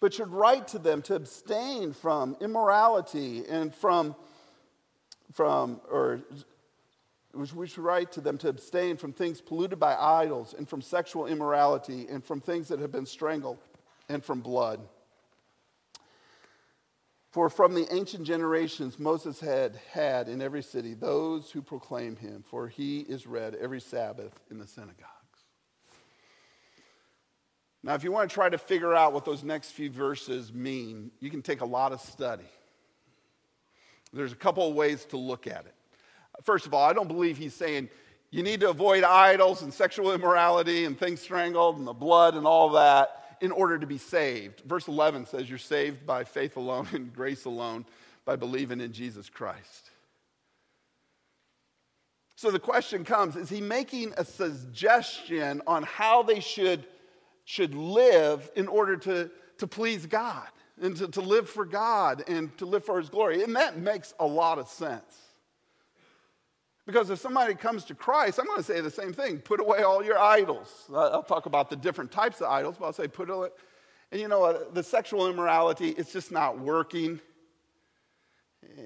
but 0.00 0.14
should 0.14 0.32
write 0.32 0.68
to 0.68 0.78
them 0.78 1.02
to 1.02 1.14
abstain 1.14 1.92
from 1.92 2.36
immorality 2.40 3.44
and 3.48 3.74
from, 3.74 4.16
from 5.32 5.80
or 5.90 6.20
we 7.34 7.68
should 7.68 7.84
write 7.84 8.10
to 8.12 8.20
them 8.20 8.38
to 8.38 8.48
abstain 8.48 8.96
from 8.96 9.12
things 9.12 9.40
polluted 9.40 9.78
by 9.78 9.94
idols 9.94 10.54
and 10.56 10.68
from 10.68 10.80
sexual 10.80 11.26
immorality 11.26 12.06
and 12.08 12.24
from 12.24 12.40
things 12.40 12.68
that 12.68 12.80
have 12.80 12.90
been 12.90 13.06
strangled 13.06 13.58
and 14.08 14.24
from 14.24 14.40
blood. 14.40 14.80
For 17.30 17.48
from 17.48 17.74
the 17.74 17.86
ancient 17.94 18.24
generations 18.24 18.98
Moses 18.98 19.38
had 19.38 19.78
had 19.92 20.28
in 20.28 20.42
every 20.42 20.62
city 20.62 20.94
those 20.94 21.50
who 21.50 21.62
proclaim 21.62 22.16
him, 22.16 22.42
for 22.48 22.66
he 22.66 23.00
is 23.00 23.26
read 23.26 23.54
every 23.54 23.80
Sabbath 23.80 24.40
in 24.50 24.58
the 24.58 24.66
synagogues. 24.66 25.19
Now, 27.82 27.94
if 27.94 28.04
you 28.04 28.12
want 28.12 28.28
to 28.28 28.34
try 28.34 28.48
to 28.48 28.58
figure 28.58 28.94
out 28.94 29.12
what 29.12 29.24
those 29.24 29.42
next 29.42 29.70
few 29.70 29.90
verses 29.90 30.52
mean, 30.52 31.10
you 31.20 31.30
can 31.30 31.40
take 31.40 31.62
a 31.62 31.66
lot 31.66 31.92
of 31.92 32.00
study. 32.00 32.44
There's 34.12 34.32
a 34.32 34.36
couple 34.36 34.68
of 34.68 34.74
ways 34.74 35.04
to 35.06 35.16
look 35.16 35.46
at 35.46 35.64
it. 35.66 35.74
First 36.42 36.66
of 36.66 36.74
all, 36.74 36.88
I 36.88 36.92
don't 36.92 37.08
believe 37.08 37.38
he's 37.38 37.54
saying 37.54 37.88
you 38.30 38.42
need 38.42 38.60
to 38.60 38.70
avoid 38.70 39.02
idols 39.02 39.62
and 39.62 39.72
sexual 39.72 40.12
immorality 40.12 40.84
and 40.84 40.98
things 40.98 41.20
strangled 41.20 41.78
and 41.78 41.86
the 41.86 41.92
blood 41.92 42.34
and 42.34 42.46
all 42.46 42.70
that 42.70 43.36
in 43.40 43.52
order 43.52 43.78
to 43.78 43.86
be 43.86 43.98
saved. 43.98 44.60
Verse 44.60 44.86
11 44.86 45.26
says 45.26 45.48
you're 45.48 45.58
saved 45.58 46.06
by 46.06 46.24
faith 46.24 46.56
alone 46.56 46.88
and 46.92 47.12
grace 47.14 47.44
alone 47.44 47.84
by 48.24 48.36
believing 48.36 48.80
in 48.80 48.92
Jesus 48.92 49.28
Christ. 49.28 49.90
So 52.36 52.50
the 52.50 52.58
question 52.58 53.04
comes 53.04 53.36
is 53.36 53.50
he 53.50 53.60
making 53.60 54.14
a 54.16 54.24
suggestion 54.24 55.60
on 55.66 55.82
how 55.82 56.22
they 56.22 56.40
should, 56.40 56.86
should 57.50 57.74
live 57.74 58.48
in 58.54 58.68
order 58.68 58.96
to, 58.96 59.28
to 59.58 59.66
please 59.66 60.06
God 60.06 60.46
and 60.80 60.96
to, 60.96 61.08
to 61.08 61.20
live 61.20 61.48
for 61.48 61.64
God 61.64 62.22
and 62.28 62.56
to 62.58 62.64
live 62.64 62.84
for 62.84 62.96
his 63.00 63.08
glory? 63.08 63.42
And 63.42 63.56
that 63.56 63.76
makes 63.76 64.14
a 64.20 64.26
lot 64.26 64.60
of 64.60 64.68
sense. 64.68 65.18
Because 66.86 67.10
if 67.10 67.18
somebody 67.18 67.56
comes 67.56 67.84
to 67.86 67.94
Christ, 67.96 68.38
I'm 68.38 68.46
going 68.46 68.58
to 68.58 68.62
say 68.62 68.80
the 68.80 68.88
same 68.88 69.12
thing 69.12 69.38
put 69.38 69.58
away 69.58 69.82
all 69.82 70.04
your 70.04 70.16
idols. 70.16 70.84
I'll 70.94 71.24
talk 71.24 71.46
about 71.46 71.70
the 71.70 71.76
different 71.76 72.12
types 72.12 72.40
of 72.40 72.46
idols, 72.46 72.76
but 72.78 72.86
I'll 72.86 72.92
say 72.92 73.08
put 73.08 73.28
away. 73.28 73.48
And 74.12 74.20
you 74.20 74.28
know, 74.28 74.66
the 74.72 74.84
sexual 74.84 75.28
immorality, 75.28 75.88
it's 75.90 76.12
just 76.12 76.30
not 76.30 76.56
working. 76.56 77.20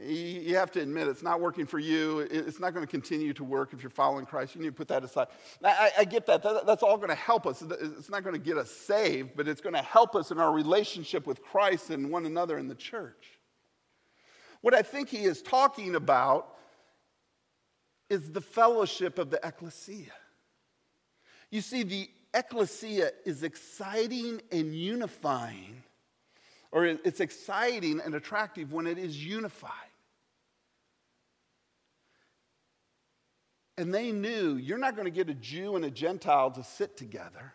You 0.06 0.56
have 0.56 0.70
to 0.72 0.80
admit 0.80 1.08
it's 1.08 1.22
not 1.22 1.40
working 1.40 1.66
for 1.66 1.78
you. 1.78 2.20
It's 2.20 2.60
not 2.60 2.74
going 2.74 2.86
to 2.86 2.90
continue 2.90 3.32
to 3.32 3.42
work 3.42 3.72
if 3.72 3.82
you're 3.82 3.90
following 3.90 4.24
Christ. 4.24 4.54
You 4.54 4.60
need 4.60 4.68
to 4.68 4.72
put 4.72 4.88
that 4.88 5.02
aside. 5.02 5.28
I, 5.64 5.90
I 5.98 6.04
get 6.04 6.26
that. 6.26 6.42
That's 6.64 6.82
all 6.82 6.96
going 6.96 7.08
to 7.08 7.14
help 7.14 7.46
us. 7.46 7.60
It's 7.62 8.08
not 8.08 8.22
going 8.22 8.34
to 8.34 8.40
get 8.40 8.56
us 8.56 8.70
saved, 8.70 9.30
but 9.36 9.48
it's 9.48 9.60
going 9.60 9.74
to 9.74 9.82
help 9.82 10.14
us 10.14 10.30
in 10.30 10.38
our 10.38 10.52
relationship 10.52 11.26
with 11.26 11.42
Christ 11.42 11.90
and 11.90 12.10
one 12.10 12.24
another 12.24 12.56
in 12.58 12.68
the 12.68 12.74
church. 12.74 13.38
What 14.60 14.74
I 14.74 14.82
think 14.82 15.08
he 15.08 15.24
is 15.24 15.42
talking 15.42 15.96
about 15.96 16.54
is 18.08 18.30
the 18.30 18.40
fellowship 18.40 19.18
of 19.18 19.30
the 19.30 19.40
ecclesia. 19.44 20.12
You 21.50 21.60
see, 21.60 21.82
the 21.82 22.08
ecclesia 22.32 23.10
is 23.24 23.42
exciting 23.42 24.40
and 24.52 24.74
unifying, 24.74 25.82
or 26.74 26.84
it's 26.84 27.20
exciting 27.20 28.00
and 28.04 28.16
attractive 28.16 28.72
when 28.72 28.88
it 28.88 28.98
is 28.98 29.24
unified. 29.24 29.70
And 33.78 33.94
they 33.94 34.10
knew 34.10 34.56
you're 34.56 34.76
not 34.78 34.96
going 34.96 35.04
to 35.04 35.12
get 35.12 35.30
a 35.30 35.34
Jew 35.34 35.76
and 35.76 35.84
a 35.84 35.90
Gentile 35.90 36.50
to 36.50 36.64
sit 36.64 36.96
together. 36.96 37.54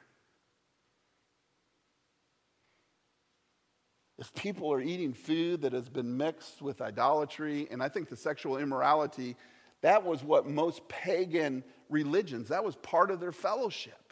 If 4.18 4.34
people 4.36 4.72
are 4.72 4.82
eating 4.82 5.12
food 5.12 5.64
that 5.64 5.74
has 5.74 5.90
been 5.90 6.16
mixed 6.16 6.62
with 6.62 6.82
idolatry, 6.82 7.68
and 7.70 7.84
I 7.84 7.90
think 7.90 8.08
the 8.08 8.18
sexual 8.18 8.58
immorality, 8.58 9.36
that 9.82 10.06
was 10.06 10.24
what 10.24 10.48
most 10.48 10.88
pagan 10.88 11.66
religions, 11.90 12.48
that 12.50 12.64
was 12.64 12.78
part 12.78 13.12
of 13.12 13.20
their 13.20 13.34
fellowship. 13.34 14.09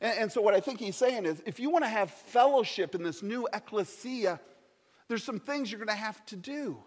And, 0.00 0.18
and 0.18 0.32
so, 0.32 0.40
what 0.40 0.54
I 0.54 0.60
think 0.60 0.80
he's 0.80 0.96
saying 0.96 1.26
is 1.26 1.42
if 1.46 1.58
you 1.58 1.70
want 1.70 1.84
to 1.84 1.90
have 1.90 2.10
fellowship 2.10 2.94
in 2.94 3.02
this 3.02 3.22
new 3.22 3.48
ecclesia, 3.52 4.40
there's 5.08 5.24
some 5.24 5.40
things 5.40 5.70
you're 5.70 5.78
going 5.78 5.88
to 5.88 5.94
have 5.94 6.24
to 6.26 6.36
do. 6.36 6.78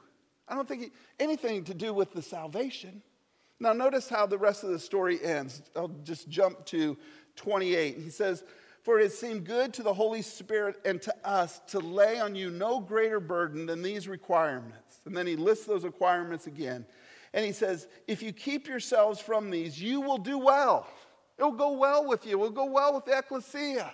I 0.47 0.55
don't 0.55 0.67
think 0.67 0.91
anything 1.19 1.63
to 1.65 1.73
do 1.73 1.93
with 1.93 2.13
the 2.13 2.21
salvation. 2.21 3.01
Now, 3.59 3.73
notice 3.73 4.09
how 4.09 4.25
the 4.25 4.37
rest 4.37 4.63
of 4.63 4.69
the 4.69 4.79
story 4.79 5.23
ends. 5.23 5.61
I'll 5.75 5.95
just 6.03 6.27
jump 6.27 6.65
to 6.65 6.97
28. 7.35 7.97
He 7.97 8.09
says, 8.09 8.43
For 8.81 8.99
it 8.99 9.11
seemed 9.11 9.45
good 9.45 9.73
to 9.75 9.83
the 9.83 9.93
Holy 9.93 10.21
Spirit 10.21 10.77
and 10.85 11.01
to 11.01 11.13
us 11.23 11.61
to 11.67 11.79
lay 11.79 12.19
on 12.19 12.35
you 12.35 12.49
no 12.49 12.79
greater 12.79 13.19
burden 13.19 13.65
than 13.65 13.81
these 13.81 14.07
requirements. 14.07 14.99
And 15.05 15.15
then 15.15 15.27
he 15.27 15.35
lists 15.35 15.65
those 15.65 15.83
requirements 15.83 16.47
again. 16.47 16.85
And 17.33 17.45
he 17.45 17.51
says, 17.51 17.87
If 18.07 18.21
you 18.21 18.33
keep 18.33 18.67
yourselves 18.67 19.19
from 19.19 19.49
these, 19.49 19.81
you 19.81 20.01
will 20.01 20.17
do 20.17 20.37
well. 20.37 20.87
It 21.37 21.43
will 21.43 21.51
go 21.51 21.73
well 21.73 22.07
with 22.07 22.25
you, 22.25 22.33
it 22.33 22.39
will 22.39 22.49
go 22.51 22.65
well 22.65 22.93
with 22.93 23.05
the 23.05 23.17
ecclesia. 23.17 23.93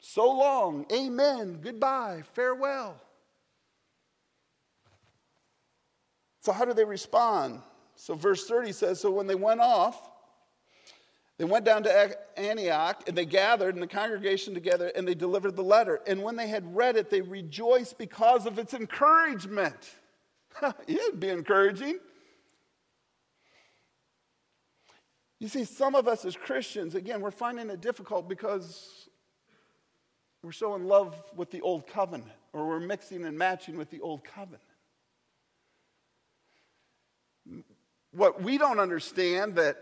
So 0.00 0.30
long. 0.30 0.86
Amen. 0.92 1.58
Goodbye. 1.60 2.22
Farewell. 2.34 3.00
So, 6.40 6.52
how 6.52 6.64
do 6.64 6.72
they 6.72 6.84
respond? 6.84 7.60
So, 7.96 8.14
verse 8.14 8.46
30 8.46 8.72
says 8.72 9.00
So 9.00 9.10
when 9.10 9.26
they 9.26 9.34
went 9.34 9.60
off, 9.60 10.08
they 11.36 11.44
went 11.44 11.64
down 11.64 11.84
to 11.84 12.38
Antioch 12.38 13.04
and 13.06 13.16
they 13.16 13.24
gathered 13.24 13.74
in 13.74 13.80
the 13.80 13.86
congregation 13.86 14.54
together 14.54 14.90
and 14.96 15.06
they 15.06 15.14
delivered 15.14 15.56
the 15.56 15.62
letter. 15.62 16.00
And 16.06 16.22
when 16.22 16.34
they 16.34 16.48
had 16.48 16.74
read 16.74 16.96
it, 16.96 17.10
they 17.10 17.20
rejoiced 17.20 17.96
because 17.96 18.46
of 18.46 18.58
its 18.58 18.74
encouragement. 18.74 19.90
It'd 20.86 21.20
be 21.20 21.28
encouraging. 21.28 21.98
You 25.40 25.48
see, 25.48 25.64
some 25.64 25.94
of 25.94 26.08
us 26.08 26.24
as 26.24 26.36
Christians, 26.36 26.94
again, 26.94 27.20
we're 27.20 27.30
finding 27.30 27.70
it 27.70 27.80
difficult 27.80 28.28
because 28.28 29.08
we're 30.42 30.52
so 30.52 30.74
in 30.74 30.86
love 30.86 31.20
with 31.36 31.50
the 31.50 31.60
old 31.60 31.86
covenant 31.86 32.30
or 32.52 32.66
we're 32.66 32.80
mixing 32.80 33.24
and 33.24 33.38
matching 33.38 33.76
with 33.76 33.90
the 33.90 34.00
old 34.00 34.24
covenant. 34.24 34.62
What 38.12 38.42
we 38.42 38.58
don't 38.58 38.80
understand 38.80 39.54
that 39.56 39.76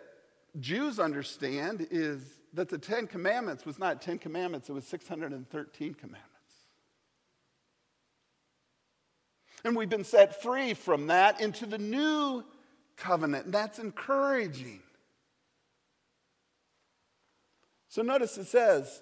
Jews 0.60 0.98
understand 0.98 1.86
is 1.90 2.22
that 2.52 2.68
the 2.68 2.78
Ten 2.78 3.06
Commandments 3.06 3.64
was 3.64 3.78
not 3.78 4.02
Ten 4.02 4.18
Commandments, 4.18 4.68
it 4.68 4.72
was 4.72 4.86
613 4.86 5.94
commandments. 5.94 6.32
And 9.64 9.74
we've 9.74 9.88
been 9.88 10.04
set 10.04 10.42
free 10.42 10.74
from 10.74 11.08
that 11.08 11.40
into 11.40 11.66
the 11.66 11.78
new 11.78 12.44
covenant, 12.96 13.46
and 13.46 13.54
that's 13.54 13.78
encouraging. 13.78 14.80
So 17.96 18.02
notice 18.02 18.36
it 18.36 18.44
says 18.44 19.00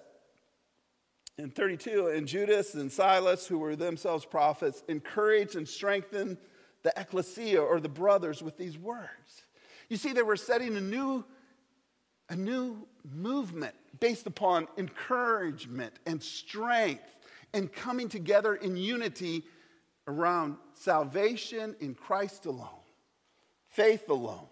in 1.37 1.49
32, 1.49 2.13
and 2.15 2.25
Judas 2.25 2.75
and 2.75 2.89
Silas, 2.89 3.45
who 3.45 3.57
were 3.57 3.75
themselves 3.75 4.23
prophets, 4.23 4.83
encouraged 4.87 5.57
and 5.57 5.67
strengthened 5.67 6.37
the 6.83 6.93
ecclesia 6.95 7.61
or 7.61 7.81
the 7.81 7.89
brothers 7.89 8.41
with 8.41 8.57
these 8.57 8.77
words. 8.77 9.43
You 9.89 9.97
see, 9.97 10.13
they 10.13 10.21
were 10.21 10.37
setting 10.37 10.77
a 10.77 10.79
new, 10.79 11.25
a 12.29 12.37
new 12.37 12.87
movement 13.13 13.75
based 13.99 14.27
upon 14.27 14.65
encouragement 14.77 15.99
and 16.05 16.23
strength 16.23 17.17
and 17.53 17.69
coming 17.73 18.07
together 18.07 18.55
in 18.55 18.77
unity 18.77 19.43
around 20.07 20.55
salvation 20.73 21.75
in 21.81 21.95
Christ 21.95 22.45
alone, 22.45 22.69
faith 23.67 24.07
alone, 24.07 24.47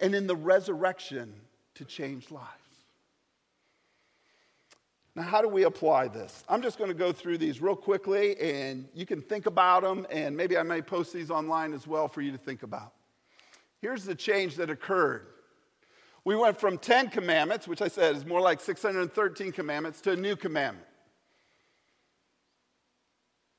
and 0.00 0.14
in 0.14 0.28
the 0.28 0.36
resurrection 0.36 1.34
to 1.74 1.84
change 1.84 2.30
lives. 2.30 2.61
Now, 5.14 5.22
how 5.22 5.42
do 5.42 5.48
we 5.48 5.64
apply 5.64 6.08
this? 6.08 6.42
I'm 6.48 6.62
just 6.62 6.78
going 6.78 6.88
to 6.88 6.94
go 6.94 7.12
through 7.12 7.36
these 7.38 7.60
real 7.60 7.76
quickly, 7.76 8.38
and 8.40 8.88
you 8.94 9.04
can 9.04 9.20
think 9.20 9.44
about 9.44 9.82
them, 9.82 10.06
and 10.10 10.34
maybe 10.34 10.56
I 10.56 10.62
may 10.62 10.80
post 10.80 11.12
these 11.12 11.30
online 11.30 11.74
as 11.74 11.86
well 11.86 12.08
for 12.08 12.22
you 12.22 12.32
to 12.32 12.38
think 12.38 12.62
about. 12.62 12.94
Here's 13.82 14.04
the 14.04 14.14
change 14.14 14.56
that 14.56 14.70
occurred. 14.70 15.26
We 16.24 16.34
went 16.36 16.58
from 16.58 16.78
10 16.78 17.10
commandments, 17.10 17.68
which 17.68 17.82
I 17.82 17.88
said 17.88 18.16
is 18.16 18.24
more 18.24 18.40
like 18.40 18.60
613 18.60 19.52
commandments, 19.52 20.00
to 20.02 20.12
a 20.12 20.16
new 20.16 20.34
commandment. 20.34 20.86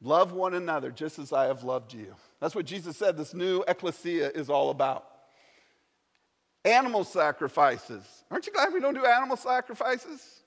Love 0.02 0.34
one 0.34 0.56
another 0.56 0.92
just 0.92 1.20
as 1.20 1.32
I 1.32 1.46
have 1.46 1.64
loved 1.64 1.94
you. 1.94 2.16
That's 2.42 2.56
what 2.56 2.66
Jesus 2.66 2.98
said 2.98 3.16
this 3.16 3.34
new 3.34 3.64
ecclesia 3.68 4.32
is 4.32 4.50
all 4.50 4.70
about. 4.70 5.08
Animal 6.66 7.04
sacrifices. 7.04 8.04
Aren't 8.32 8.48
you 8.48 8.54
glad 8.54 8.74
we 8.74 8.80
don't 8.80 8.96
do 8.96 9.06
animal 9.06 9.38
sacrifices? 9.38 10.43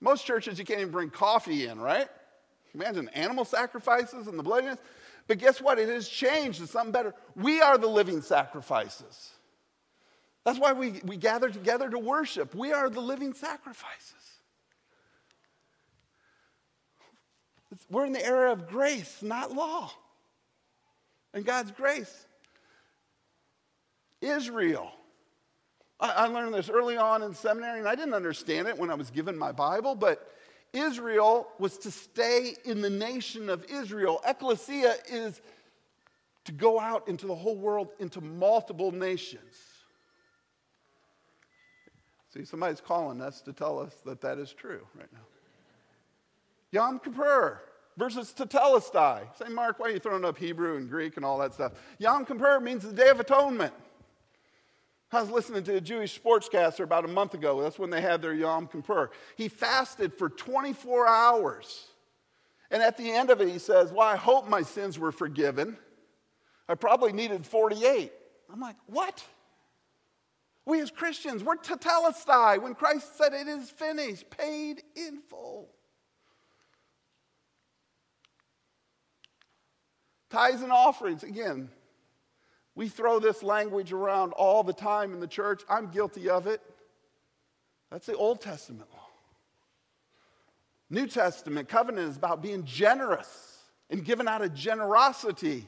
Most 0.00 0.26
churches, 0.26 0.58
you 0.58 0.64
can't 0.64 0.80
even 0.80 0.92
bring 0.92 1.10
coffee 1.10 1.66
in, 1.66 1.80
right? 1.80 2.08
Imagine 2.74 3.08
animal 3.10 3.44
sacrifices 3.44 4.26
and 4.26 4.38
the 4.38 4.42
bloodiness. 4.42 4.78
But 5.26 5.38
guess 5.38 5.60
what? 5.60 5.78
It 5.78 5.88
has 5.88 6.08
changed 6.08 6.60
to 6.60 6.66
something 6.66 6.92
better. 6.92 7.14
We 7.34 7.60
are 7.60 7.78
the 7.78 7.86
living 7.86 8.20
sacrifices. 8.20 9.32
That's 10.44 10.58
why 10.58 10.74
we, 10.74 11.00
we 11.04 11.16
gather 11.16 11.50
together 11.50 11.90
to 11.90 11.98
worship. 11.98 12.54
We 12.54 12.72
are 12.72 12.88
the 12.88 13.00
living 13.00 13.32
sacrifices. 13.32 14.12
We're 17.90 18.06
in 18.06 18.12
the 18.12 18.24
era 18.24 18.52
of 18.52 18.68
grace, 18.68 19.22
not 19.22 19.52
law. 19.52 19.90
And 21.34 21.44
God's 21.44 21.72
grace. 21.72 22.26
Israel 24.20 24.92
I, 25.98 26.26
learned 26.26 26.52
this 26.52 26.68
early 26.68 26.96
on 26.96 27.22
in 27.22 27.34
seminary, 27.34 27.78
and 27.78 27.88
I 27.88 27.94
didn't 27.94 28.14
understand 28.14 28.68
it 28.68 28.76
when 28.76 28.90
I 28.90 28.94
was 28.94 29.10
given 29.10 29.36
my 29.36 29.50
Bible, 29.50 29.94
but 29.94 30.30
Israel 30.72 31.48
was 31.58 31.78
to 31.78 31.90
stay 31.90 32.54
in 32.64 32.82
the 32.82 32.90
nation 32.90 33.48
of 33.48 33.64
Israel. 33.70 34.20
Ecclesia 34.26 34.94
is 35.08 35.40
to 36.44 36.52
go 36.52 36.78
out 36.78 37.08
into 37.08 37.26
the 37.26 37.34
whole 37.34 37.56
world, 37.56 37.88
into 37.98 38.20
multiple 38.20 38.92
nations. 38.92 39.54
See, 42.34 42.44
somebody's 42.44 42.82
calling 42.82 43.22
us 43.22 43.40
to 43.42 43.52
tell 43.54 43.78
us 43.78 43.94
that 44.04 44.20
that 44.20 44.38
is 44.38 44.52
true 44.52 44.86
right 44.94 45.12
now. 45.12 45.20
Yom 46.72 46.98
Kippur 46.98 47.62
versus 47.96 48.34
Tetelestai. 48.36 49.22
Say, 49.38 49.48
Mark, 49.48 49.78
why 49.78 49.86
are 49.86 49.90
you 49.92 49.98
throwing 49.98 50.24
up 50.24 50.36
Hebrew 50.36 50.76
and 50.76 50.90
Greek 50.90 51.16
and 51.16 51.24
all 51.24 51.38
that 51.38 51.54
stuff? 51.54 51.72
Yom 51.98 52.26
Kippur 52.26 52.60
means 52.60 52.82
the 52.82 52.92
Day 52.92 53.08
of 53.08 53.18
Atonement. 53.18 53.72
I 55.12 55.20
was 55.20 55.30
listening 55.30 55.62
to 55.64 55.76
a 55.76 55.80
Jewish 55.80 56.20
sportscaster 56.20 56.80
about 56.80 57.04
a 57.04 57.08
month 57.08 57.34
ago. 57.34 57.62
That's 57.62 57.78
when 57.78 57.90
they 57.90 58.00
had 58.00 58.20
their 58.20 58.34
Yom 58.34 58.66
Kippur. 58.66 59.10
He 59.36 59.48
fasted 59.48 60.12
for 60.12 60.28
24 60.28 61.06
hours. 61.06 61.86
And 62.70 62.82
at 62.82 62.96
the 62.96 63.12
end 63.12 63.30
of 63.30 63.40
it, 63.40 63.48
he 63.48 63.58
says, 63.58 63.92
Well, 63.92 64.06
I 64.06 64.16
hope 64.16 64.48
my 64.48 64.62
sins 64.62 64.98
were 64.98 65.12
forgiven. 65.12 65.76
I 66.68 66.74
probably 66.74 67.12
needed 67.12 67.46
48. 67.46 68.12
I'm 68.52 68.60
like, 68.60 68.76
What? 68.86 69.24
We 70.64 70.80
as 70.80 70.90
Christians, 70.90 71.44
we're 71.44 71.56
tetelestai 71.56 72.60
when 72.60 72.74
Christ 72.74 73.16
said 73.16 73.32
it 73.32 73.46
is 73.46 73.70
finished, 73.70 74.28
paid 74.30 74.82
in 74.96 75.20
full. 75.28 75.68
Tithes 80.28 80.62
and 80.62 80.72
offerings, 80.72 81.22
again, 81.22 81.70
we 82.76 82.88
throw 82.88 83.18
this 83.18 83.42
language 83.42 83.92
around 83.92 84.32
all 84.34 84.62
the 84.62 84.72
time 84.74 85.14
in 85.14 85.18
the 85.18 85.26
church. 85.26 85.62
I'm 85.68 85.88
guilty 85.88 86.28
of 86.28 86.46
it. 86.46 86.60
That's 87.90 88.04
the 88.04 88.14
Old 88.14 88.42
Testament 88.42 88.88
law. 88.92 89.08
New 90.90 91.06
Testament 91.06 91.68
covenant 91.68 92.10
is 92.10 92.16
about 92.18 92.42
being 92.42 92.64
generous 92.64 93.60
and 93.88 94.04
giving 94.04 94.28
out 94.28 94.42
of 94.42 94.54
generosity. 94.54 95.66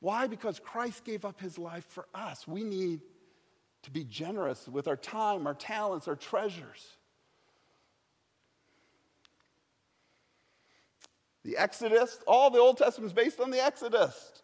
Why? 0.00 0.26
Because 0.26 0.58
Christ 0.58 1.04
gave 1.04 1.24
up 1.24 1.40
his 1.40 1.58
life 1.58 1.86
for 1.88 2.06
us. 2.12 2.46
We 2.46 2.64
need 2.64 3.00
to 3.84 3.90
be 3.92 4.02
generous 4.02 4.66
with 4.66 4.88
our 4.88 4.96
time, 4.96 5.46
our 5.46 5.54
talents, 5.54 6.08
our 6.08 6.16
treasures. 6.16 6.96
The 11.44 11.56
Exodus, 11.56 12.18
all 12.26 12.50
the 12.50 12.58
Old 12.58 12.78
Testament 12.78 13.10
is 13.10 13.14
based 13.14 13.38
on 13.38 13.52
the 13.52 13.64
Exodus 13.64 14.42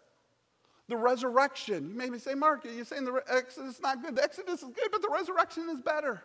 the 0.88 0.96
resurrection. 0.96 1.90
You 1.90 1.96
made 1.96 2.10
me 2.10 2.18
say, 2.18 2.34
Mark, 2.34 2.64
you're 2.64 2.84
saying 2.84 3.04
the 3.04 3.22
Exodus 3.28 3.76
is 3.76 3.80
not 3.80 4.02
good. 4.02 4.16
The 4.16 4.22
Exodus 4.22 4.62
is 4.62 4.68
good, 4.68 4.88
but 4.90 5.02
the 5.02 5.10
resurrection 5.12 5.68
is 5.70 5.80
better. 5.80 6.22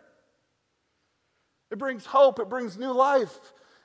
It 1.70 1.78
brings 1.78 2.06
hope, 2.06 2.38
it 2.38 2.48
brings 2.48 2.78
new 2.78 2.92
life, 2.92 3.38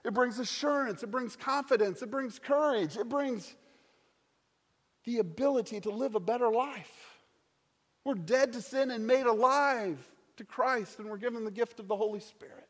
it 0.06 0.14
brings 0.14 0.40
assurance, 0.40 1.04
it 1.04 1.12
brings 1.12 1.36
confidence, 1.36 2.02
it 2.02 2.10
brings 2.10 2.40
courage, 2.40 2.96
it 2.96 3.10
brings 3.10 3.54
the 5.04 5.20
ability 5.20 5.82
to 5.82 5.92
live 5.92 6.16
a 6.16 6.20
better 6.20 6.50
life. 6.50 6.92
We're 8.06 8.16
dead 8.16 8.54
to 8.54 8.62
sin 8.62 8.92
and 8.92 9.06
made 9.06 9.26
alive 9.26 9.98
to 10.38 10.46
Christ, 10.46 11.00
and 11.00 11.10
we're 11.10 11.18
given 11.18 11.44
the 11.46 11.52
gift 11.52 11.80
of 11.80 11.88
the 11.88 11.96
Holy 11.96 12.20
Spirit. 12.20 12.68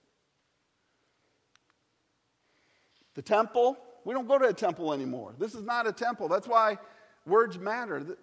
The 3.15 3.21
temple, 3.21 3.77
we 4.05 4.13
don't 4.13 4.27
go 4.27 4.39
to 4.39 4.47
a 4.47 4.53
temple 4.53 4.93
anymore. 4.93 5.35
This 5.37 5.53
is 5.53 5.63
not 5.63 5.87
a 5.87 5.91
temple. 5.91 6.27
That's 6.27 6.47
why 6.47 6.77
words 7.25 7.57
matter. 7.57 8.03
The 8.03 8.17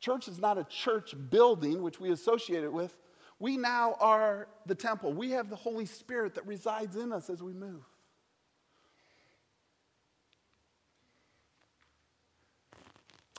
church 0.00 0.28
is 0.28 0.38
not 0.38 0.58
a 0.58 0.64
church 0.64 1.14
building, 1.30 1.82
which 1.82 2.00
we 2.00 2.10
associate 2.10 2.64
it 2.64 2.72
with. 2.72 2.96
We 3.38 3.56
now 3.56 3.96
are 4.00 4.48
the 4.64 4.74
temple. 4.74 5.12
We 5.12 5.30
have 5.32 5.50
the 5.50 5.56
Holy 5.56 5.86
Spirit 5.86 6.34
that 6.34 6.46
resides 6.46 6.96
in 6.96 7.12
us 7.12 7.28
as 7.28 7.42
we 7.42 7.52
move. 7.52 7.82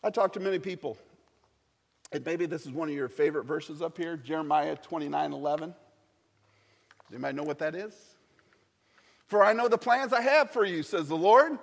I 0.04 0.12
talk 0.12 0.34
to 0.34 0.40
many 0.40 0.60
people, 0.60 0.98
and 2.12 2.24
maybe 2.24 2.46
this 2.46 2.66
is 2.66 2.72
one 2.72 2.88
of 2.88 2.94
your 2.94 3.10
favorite 3.10 3.46
verses 3.46 3.82
up 3.82 3.98
here 3.98 4.16
Jeremiah 4.16 4.76
29 4.76 5.34
11. 5.34 5.70
Does 5.70 5.76
anybody 7.12 7.36
know 7.36 7.44
what 7.44 7.60
that 7.60 7.76
is? 7.76 7.96
For 9.26 9.44
I 9.44 9.54
know 9.54 9.68
the 9.68 9.78
plans 9.78 10.14
I 10.14 10.22
have 10.22 10.52
for 10.52 10.64
you, 10.64 10.84
says 10.84 11.08
the 11.08 11.18
Lord. 11.18 11.58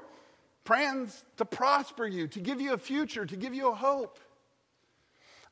Plans 0.64 1.24
to 1.36 1.44
prosper 1.44 2.06
you, 2.06 2.26
to 2.28 2.40
give 2.40 2.60
you 2.60 2.72
a 2.72 2.78
future, 2.78 3.26
to 3.26 3.36
give 3.36 3.54
you 3.54 3.70
a 3.70 3.74
hope. 3.74 4.18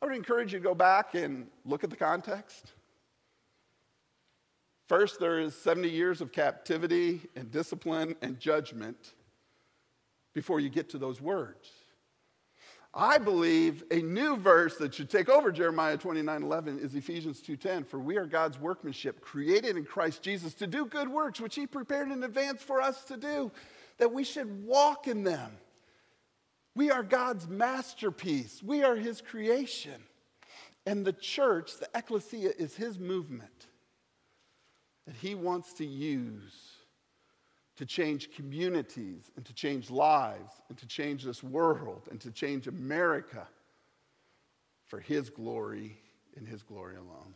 I 0.01 0.07
would 0.07 0.17
encourage 0.17 0.53
you 0.53 0.59
to 0.59 0.65
go 0.65 0.75
back 0.75 1.15
and 1.15 1.47
look 1.65 1.85
at 1.85 1.91
the 1.91 1.97
context. 1.97 2.73
First, 4.89 5.21
there 5.21 5.39
is 5.39 5.55
70 5.55 5.89
years 5.89 6.21
of 6.21 6.33
captivity 6.33 7.21
and 7.37 7.51
discipline 7.51 8.17
and 8.21 8.39
judgment 8.41 9.15
before 10.35 10.61
you 10.61 10.69
get 10.69 10.91
to 10.91 10.99
those 10.99 11.21
words. 11.21 11.71
I 12.95 13.17
believe 13.17 13.85
a 13.91 14.03
new 14.03 14.37
verse 14.37 14.77
that 14.77 14.93
should 14.93 15.09
take 15.09 15.31
over 15.31 15.51
Jeremiah 15.51 15.97
29 15.97 16.43
11 16.43 16.79
is 16.79 16.95
Ephesians 16.95 17.41
2:10. 17.41 17.85
For 17.85 17.99
we 17.99 18.19
are 18.19 18.27
God's 18.27 18.59
workmanship, 18.59 19.23
created 19.23 19.79
in 19.79 19.85
Christ 19.85 20.23
Jesus 20.23 20.53
to 20.55 20.67
do 20.67 20.85
good 20.85 21.09
works, 21.09 21.41
which 21.41 21.55
He 21.55 21.67
prepared 21.67 22.11
in 22.11 22.23
advance 22.23 22.63
for 22.63 22.83
us 22.83 23.03
to 23.05 23.17
do, 23.17 23.51
that 23.99 24.13
we 24.13 24.25
should 24.25 24.65
walk 24.65 25.07
in 25.07 25.25
them. 25.25 25.53
We 26.75 26.91
are 26.91 27.03
God's 27.03 27.49
masterpiece, 27.49 28.63
we 28.63 28.83
are 28.83 28.97
His 28.97 29.21
creation. 29.21 30.03
And 30.85 31.05
the 31.05 31.13
church, 31.13 31.79
the 31.79 31.89
ecclesia, 31.95 32.53
is 32.59 32.75
His 32.75 32.99
movement 32.99 33.69
that 35.07 35.15
He 35.17 35.35
wants 35.35 35.75
to 35.75 35.87
use 35.87 36.73
to 37.77 37.87
change 37.87 38.33
communities 38.33 39.31
and 39.37 39.45
to 39.45 39.55
change 39.55 39.91
lives 39.91 40.53
and 40.69 40.77
to 40.79 40.87
change 40.87 41.25
this 41.25 41.43
world 41.43 42.09
and 42.11 42.21
to 42.21 42.31
change 42.31 42.67
America 42.67 43.47
for 44.87 45.01
His 45.01 45.31
glory 45.31 45.99
and 46.37 46.47
His 46.47 46.63
glory 46.63 46.97
alone. 46.97 47.35